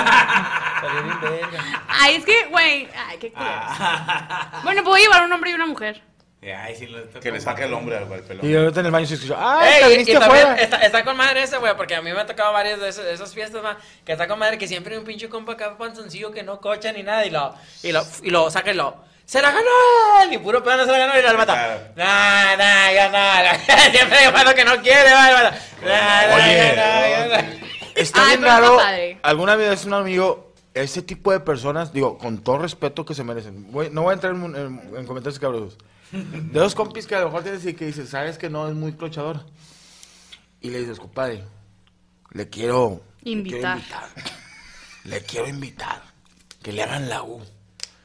Ay, 1.88 2.16
es 2.16 2.26
que, 2.26 2.46
güey, 2.50 2.90
ay, 3.08 3.18
qué 3.20 3.32
culeros. 3.32 3.56
Ah. 3.58 4.60
Bueno, 4.64 4.84
puedo 4.84 4.98
llevar 4.98 5.24
un 5.24 5.32
hombre 5.32 5.52
y 5.52 5.54
una 5.54 5.66
mujer. 5.66 6.02
Ay, 6.52 6.76
sí, 6.76 6.88
lo- 6.88 7.10
Que 7.20 7.32
le 7.32 7.40
saque 7.40 7.64
el 7.64 7.74
hombre 7.74 7.98
al 7.98 8.08
pelón. 8.08 8.46
Y 8.50 8.56
ahorita 8.56 8.80
en 8.82 8.86
el 8.88 8.92
baño 8.92 9.06
se 9.06 9.14
escuchó. 9.16 9.36
¡Ah, 9.38 9.62
Ey, 9.66 9.82
te 9.84 9.90
viniste 9.90 10.18
afuera! 10.18 10.56
está, 10.56 10.78
está 10.78 11.04
con 11.06 11.16
madre 11.16 11.44
ese, 11.44 11.58
güey, 11.58 11.76
porque 11.78 11.96
a 11.96 12.02
mí 12.02 12.12
me 12.12 12.20
ha 12.20 12.26
tocado 12.26 12.52
varias 12.52 12.80
de 12.80 12.90
esas, 12.90 13.06
de 13.06 13.14
esas 13.14 13.34
fiestas, 13.34 13.62
ma, 13.64 13.78
que 14.06 14.12
está 14.14 14.28
con 14.28 14.40
madre 14.40 14.58
que 14.58 14.68
siempre 14.68 14.94
hay 14.94 15.00
un 15.00 15.06
pinche 15.06 15.30
compa 15.30 15.54
acá 15.54 15.78
panzoncillo 15.78 16.32
que 16.32 16.44
no 16.44 16.60
cocha 16.60 16.92
ni 16.92 17.04
nada 17.04 17.26
y 17.26 17.30
lo, 17.30 17.54
y 17.84 17.92
lo, 17.92 18.04
y 18.24 18.30
lo 18.30 18.50
saca 18.52 18.72
y 18.72 18.76
lo, 18.76 18.98
¡se 19.26 19.42
la 19.42 19.52
ganó! 19.52 20.30
Ni 20.30 20.38
puro 20.38 20.64
pedo 20.64 20.78
no 20.78 20.86
se 20.86 20.92
la 20.92 20.98
ganó 20.98 21.18
y 21.20 21.22
lo 21.22 21.38
mata. 21.38 21.54
Claro. 21.54 21.80
Nah, 21.96 22.56
nah, 22.58 22.92
ya 22.92 23.10
nada. 23.10 23.60
siempre 23.92 24.18
hay 24.18 24.28
un 24.28 24.54
que 24.54 24.66
no 24.66 24.82
quiere, 24.82 25.12
va, 25.14 25.32
vato. 25.32 25.56
Nah, 25.84 26.28
nah, 26.28 26.36
Oye. 26.36 26.56
ya 26.58 26.76
nah, 26.76 27.08
ya 27.08 27.42
nah. 27.42 27.50
Está 27.96 28.22
Ay, 28.22 28.38
bien 28.38 28.44
raro. 28.44 28.80
Alguna 29.22 29.56
vez 29.56 29.86
un 29.86 29.94
amigo, 29.94 30.53
ese 30.74 31.02
tipo 31.02 31.32
de 31.32 31.40
personas, 31.40 31.94
digo, 31.94 32.18
con 32.18 32.40
todo 32.44 32.58
respeto 32.60 33.06
que 33.06 33.14
se 33.14 33.24
merecen. 33.24 33.72
voy- 33.72 33.90
no 33.92 34.04
voy 34.04 34.12
a 34.12 34.14
entrar 34.16 34.34
en, 34.36 34.44
en- 34.56 34.96
en 34.98 35.06
comentarios 35.06 35.40
cabrosos. 35.40 35.78
De 36.12 36.60
dos 36.60 36.76
compis 36.76 37.08
que 37.08 37.16
a 37.16 37.20
lo 37.22 37.26
mejor 37.28 37.44
tienes 37.44 37.66
y 37.66 37.74
que 37.74 37.86
dices, 37.88 38.10
sabes 38.10 38.38
que 38.38 38.50
no 38.50 38.68
es 38.68 38.76
muy 38.76 38.94
clochador. 38.94 39.46
Y 40.62 40.70
le 40.70 40.80
dices, 40.80 41.00
compadre, 41.00 41.44
le 42.32 42.50
quiero 42.50 43.02
le 43.24 43.42
quiero 43.44 43.60
Invitar. 43.78 43.82
Le 45.06 45.22
quiero 45.22 45.48
invitar. 45.48 46.02
Que 46.62 46.72
le 46.72 46.84
hagan 46.84 47.10
la 47.10 47.24
U. 47.24 47.42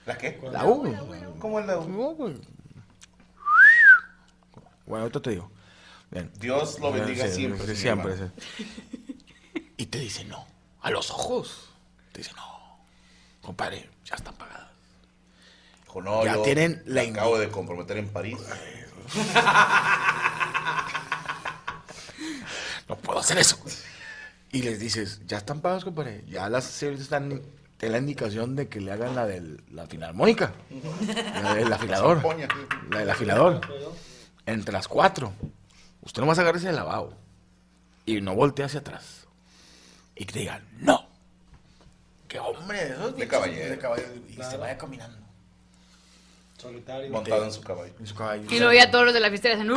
¿La 0.06 0.16
qué? 0.18 0.40
La 0.50 0.64
U. 0.64 0.94
¿Cómo 1.38 1.60
es 1.60 1.66
la 1.66 1.78
U? 1.78 1.88
No, 1.88 2.10
güey. 2.14 2.34
Bueno, 4.86 5.02
ahorita 5.02 5.20
te 5.20 5.30
digo. 5.30 5.50
Bien. 6.10 6.30
Dios 6.40 6.78
lo 6.80 6.90
bendiga 6.92 7.26
Sí, 7.28 7.34
siempre. 7.34 7.76
siempre. 7.76 8.16
sí. 8.16 8.66
Y 9.76 9.86
te 9.86 9.98
dice 9.98 10.24
no. 10.24 10.46
A 10.80 10.90
los 10.90 11.10
ojos. 11.10 11.68
Te 12.12 12.18
dice 12.20 12.32
no. 12.34 12.57
Compadre, 13.48 13.88
ya 14.04 14.14
están 14.14 14.34
pagadas. 14.34 14.68
Dijo, 15.84 16.02
no, 16.02 16.22
Ya 16.22 16.34
yo 16.34 16.42
tienen 16.42 16.82
la 16.84 17.02
me 17.02 17.08
acabo 17.08 17.38
de 17.38 17.48
comprometer 17.48 17.96
en 17.96 18.08
París. 18.10 18.36
No 22.88 22.96
puedo 22.96 23.20
hacer 23.20 23.38
eso. 23.38 23.58
Y 24.52 24.60
les 24.60 24.78
dices, 24.78 25.22
ya 25.26 25.38
están 25.38 25.62
pagadas, 25.62 25.84
compadre. 25.84 26.24
Ya 26.28 26.50
las 26.50 26.64
series 26.64 27.00
están 27.00 27.42
en 27.80 27.92
la 27.92 27.96
indicación 27.98 28.54
de 28.54 28.68
que 28.68 28.82
le 28.82 28.92
hagan 28.92 29.14
la 29.14 29.26
de 29.26 29.62
la 29.70 29.86
filarmónica. 29.86 30.52
La 31.42 31.54
del 31.54 31.72
afilador. 31.72 32.22
La 32.90 32.98
del 32.98 33.08
afilador. 33.10 33.60
Entre 34.44 34.72
las 34.74 34.88
cuatro. 34.88 35.32
Usted 36.02 36.20
no 36.20 36.26
va 36.26 36.34
a 36.34 36.36
sacar 36.36 36.54
ese 36.56 36.70
lavabo. 36.70 37.14
Y 38.04 38.20
no 38.20 38.34
voltea 38.34 38.66
hacia 38.66 38.80
atrás. 38.80 39.26
Y 40.16 40.26
que 40.26 40.32
te 40.34 40.38
digan, 40.40 40.68
no. 40.80 41.07
Qué 42.28 42.38
hombre, 42.38 42.84
de 42.84 42.92
esos 42.92 43.06
De 43.16 43.24
bichos, 43.24 43.28
caballero. 43.30 43.70
De 43.70 43.78
caballero. 43.78 44.08
Y 44.28 44.42
se 44.42 44.56
vaya 44.56 44.78
caminando. 44.78 45.18
Solitario. 46.58 47.10
Montado 47.10 47.44
en 47.44 47.52
su 47.52 47.62
caballo. 47.62 47.92
En 47.98 48.06
su 48.06 48.14
caballo. 48.14 48.42
Y 48.50 48.58
luego 48.58 48.72
ya 48.72 48.90
todos 48.90 49.04
los 49.06 49.14
de 49.14 49.20
la 49.20 49.28
fiesta 49.28 49.48
le 49.48 49.54
hacen. 49.54 49.70
"¡Uh! 49.70 49.74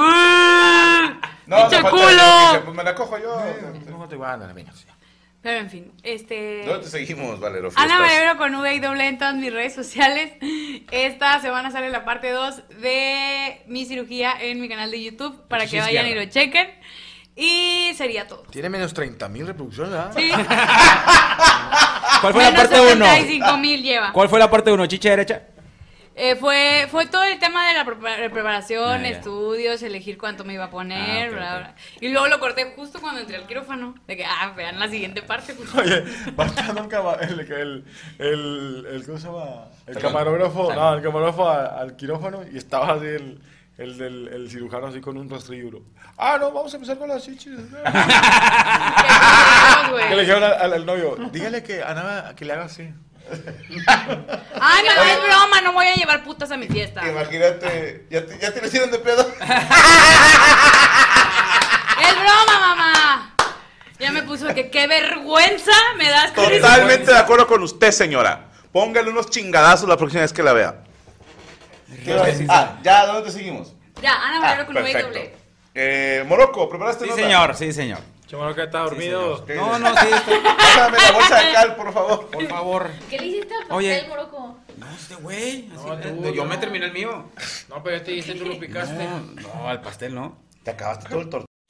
No, 1.46 1.58
¡Pinche 1.58 1.82
no 1.82 1.90
culo! 1.92 2.64
pues 2.66 2.76
me 2.76 2.84
la 2.84 2.96
cojo 2.96 3.18
yo. 3.20 3.40
No 3.88 4.08
te 4.08 4.16
van 4.16 4.42
a 4.42 4.54
venga, 4.54 4.72
sí. 4.74 4.86
Pero 5.44 5.60
en 5.60 5.70
fin, 5.72 5.92
este. 6.04 6.64
¿Dónde 6.66 6.84
te 6.84 6.90
seguimos, 6.92 7.40
Valero? 7.40 7.70
Ana? 7.76 8.00
Valero 8.00 8.38
con 8.38 8.54
V 8.56 8.76
y 8.76 8.80
doble 8.80 9.08
en 9.08 9.18
todas 9.18 9.34
mis 9.36 9.52
redes 9.52 9.74
sociales. 9.74 10.34
Esta 10.92 11.40
semana 11.42 11.72
sale 11.72 11.90
la 11.90 12.06
parte 12.06 12.30
2 12.30 12.68
de 12.80 13.64
mi 13.66 13.86
cirugía 13.86 14.34
en 14.40 14.62
mi 14.62 14.70
canal 14.70 14.92
de 14.92 15.02
YouTube 15.04 15.48
para 15.48 15.66
que 15.66 15.80
vayan 15.80 16.08
y 16.08 16.14
lo 16.14 16.26
chequen. 16.26 16.68
Y 17.36 17.92
sería 17.96 18.28
todo. 18.28 18.44
Tiene 18.52 18.70
menos 18.70 18.94
30 18.94 19.30
mil 19.30 19.48
reproducciones, 19.48 19.92
¿verdad? 19.94 20.14
Sí. 20.16 20.32
¿Cuál 22.22 22.34
fue 22.34 22.44
la 22.44 22.54
parte 22.56 22.80
1? 22.80 23.06
75 23.06 23.58
mil 23.58 23.82
lleva. 23.84 24.12
¿Cuál 24.14 24.30
fue 24.30 24.40
la 24.40 24.50
parte 24.50 24.72
1? 24.72 24.86
¿Chicha 24.88 25.10
derecha? 25.10 25.42
Eh, 26.14 26.36
fue, 26.36 26.88
fue 26.92 27.06
todo 27.08 27.24
el 27.24 27.40
tema 27.40 27.70
de 27.70 27.74
la 27.74 27.86
preparación, 28.30 29.06
Ah, 29.06 29.08
estudios, 29.08 29.82
elegir 29.82 30.18
cuánto 30.18 30.44
me 30.44 30.54
iba 30.54 30.66
a 30.66 30.70
poner, 30.70 31.30
Ah, 31.30 31.32
bla, 31.32 31.58
bla. 31.58 31.76
Y 32.02 32.10
luego 32.10 32.28
lo 32.28 32.40
corté 32.40 32.74
justo 32.76 33.00
cuando 33.00 33.22
entré 33.22 33.38
al 33.38 33.48
quirófano. 33.48 33.96
De 34.08 34.18
que, 34.18 34.26
ah, 34.26 34.54
vean 34.56 34.78
la 34.78 34.90
siguiente 34.90 35.22
parte. 35.22 35.56
justo. 35.56 35.80
Oye, 35.80 36.04
un 36.80 36.90
cama- 36.90 37.16
el, 37.22 37.40
el, 37.40 37.86
el, 38.20 38.88
el, 38.92 39.06
¿cómo 39.06 39.18
se 39.18 39.28
llama? 39.28 39.66
El 39.88 39.98
camarógrafo, 40.00 40.74
no, 40.74 40.94
el 40.96 41.02
camarógrafo 41.02 41.48
a- 41.50 41.80
al 41.80 41.96
quirófano 41.96 42.42
y 42.52 42.58
estaba 42.58 42.92
así 42.94 43.06
el, 43.06 43.40
el, 43.78 43.98
del 43.98 44.28
el 44.28 44.50
cirujano 44.50 44.88
así 44.88 45.02
con 45.02 45.18
un 45.18 45.30
rastrillo. 45.30 45.82
Ah, 46.18 46.38
no, 46.40 46.52
vamos 46.52 46.74
a 46.74 46.78
empezar 46.78 46.98
con 46.98 47.10
las 47.10 47.24
chichis. 47.24 47.52
que 50.10 50.16
le 50.16 50.22
dijeron 50.22 50.44
al, 50.44 50.54
al- 50.54 50.74
al 50.74 50.86
novio, 50.86 51.16
dígale 51.32 51.64
que 51.64 51.82
a 51.82 51.92
Ana 51.92 52.34
que 52.36 52.46
le 52.46 52.54
haga 52.54 52.66
así. 52.66 52.90
Ay, 54.60 54.84
no, 54.84 55.04
es 55.04 55.24
broma, 55.24 55.62
no 55.64 55.74
voy 55.74 55.88
a 55.88 55.96
llevar 55.96 56.24
putas 56.24 56.52
a 56.52 56.58
mi 56.58 56.68
fiesta. 56.68 57.08
Imagínate, 57.08 58.08
¿ya 58.10 58.26
te, 58.26 58.38
ya 58.40 58.54
te 58.54 58.62
lo 58.62 58.68
hicieron 58.68 58.92
de 58.92 59.00
pedo? 59.00 59.22
Es 62.02 62.16
broma, 62.16 62.60
mamá. 62.60 63.36
Ya 64.00 64.12
me 64.12 64.24
puso 64.24 64.48
que 64.54 64.70
qué 64.72 64.88
vergüenza 64.88 65.72
me 65.98 66.10
das 66.10 66.32
con 66.32 66.46
eso. 66.46 66.62
Totalmente 66.62 67.12
de 67.12 67.18
acuerdo 67.18 67.48
con 67.48 67.62
usted, 67.64 67.92
señora. 67.92 68.48
Póngale 68.72 69.10
unos 69.12 69.30
chingadazos 69.30 69.88
la 69.88 69.98
próxima 69.98 70.22
vez 70.22 70.34
que 70.34 70.42
la 70.44 70.54
vea. 70.54 70.84
¿Qué 72.04 72.12
iba 72.12 72.24
a 72.24 72.28
decir? 72.28 72.48
Ah, 72.50 72.80
ya, 72.84 73.06
¿dónde 73.06 73.24
te 73.24 73.32
seguimos? 73.32 73.74
Ya, 74.02 74.14
Ana 74.28 74.40
Valero 74.40 74.66
con 74.66 74.78
V 74.78 75.02
doble. 75.04 75.36
Eh, 75.74 76.24
Morocco, 76.28 76.68
¿preparaste 76.70 77.06
Sí, 77.06 77.10
nota? 77.12 77.22
señor, 77.22 77.56
sí, 77.56 77.72
señor. 77.74 78.00
Chamo 78.28 78.54
que 78.56 78.64
está 78.64 78.80
dormido. 78.80 79.46
¿Qué 79.46 79.56
No, 79.56 79.66
dices? 79.78 79.80
no, 79.82 79.90
sí, 79.98 80.08
Pásame 80.58 80.98
la 80.98 81.12
bolsa 81.12 81.36
de 81.44 81.52
cal, 81.54 81.76
por 81.76 81.94
favor. 81.94 82.28
por 82.30 82.48
favor. 82.48 82.90
¿Qué 83.10 83.20
le 83.20 83.26
hiciste 83.28 83.54
al 83.54 83.60
pastel, 83.68 83.76
Oye. 83.78 84.06
Moroco? 84.08 84.58
No, 84.78 84.86
este 84.90 85.16
güey. 85.16 85.70
así- 85.76 85.86
No, 85.86 85.98
tú, 85.98 86.08
eh, 86.26 86.34
yo 86.34 86.44
no. 86.44 86.50
me 86.50 86.58
terminé 86.58 86.86
el 86.86 86.94
mío. 86.94 87.26
No, 87.70 87.84
pero 87.84 87.98
ya 87.98 88.04
te 88.04 88.12
diste, 88.12 88.34
tú 88.36 88.46
lo 88.46 88.58
picaste. 88.60 89.04
No, 89.04 89.20
no, 89.20 89.68
al 89.70 89.82
pastel 89.82 90.16
no. 90.16 90.38
Te 90.64 90.72
acabaste 90.72 91.10
todo 91.10 91.22
el 91.22 91.30
tortón. 91.30 91.46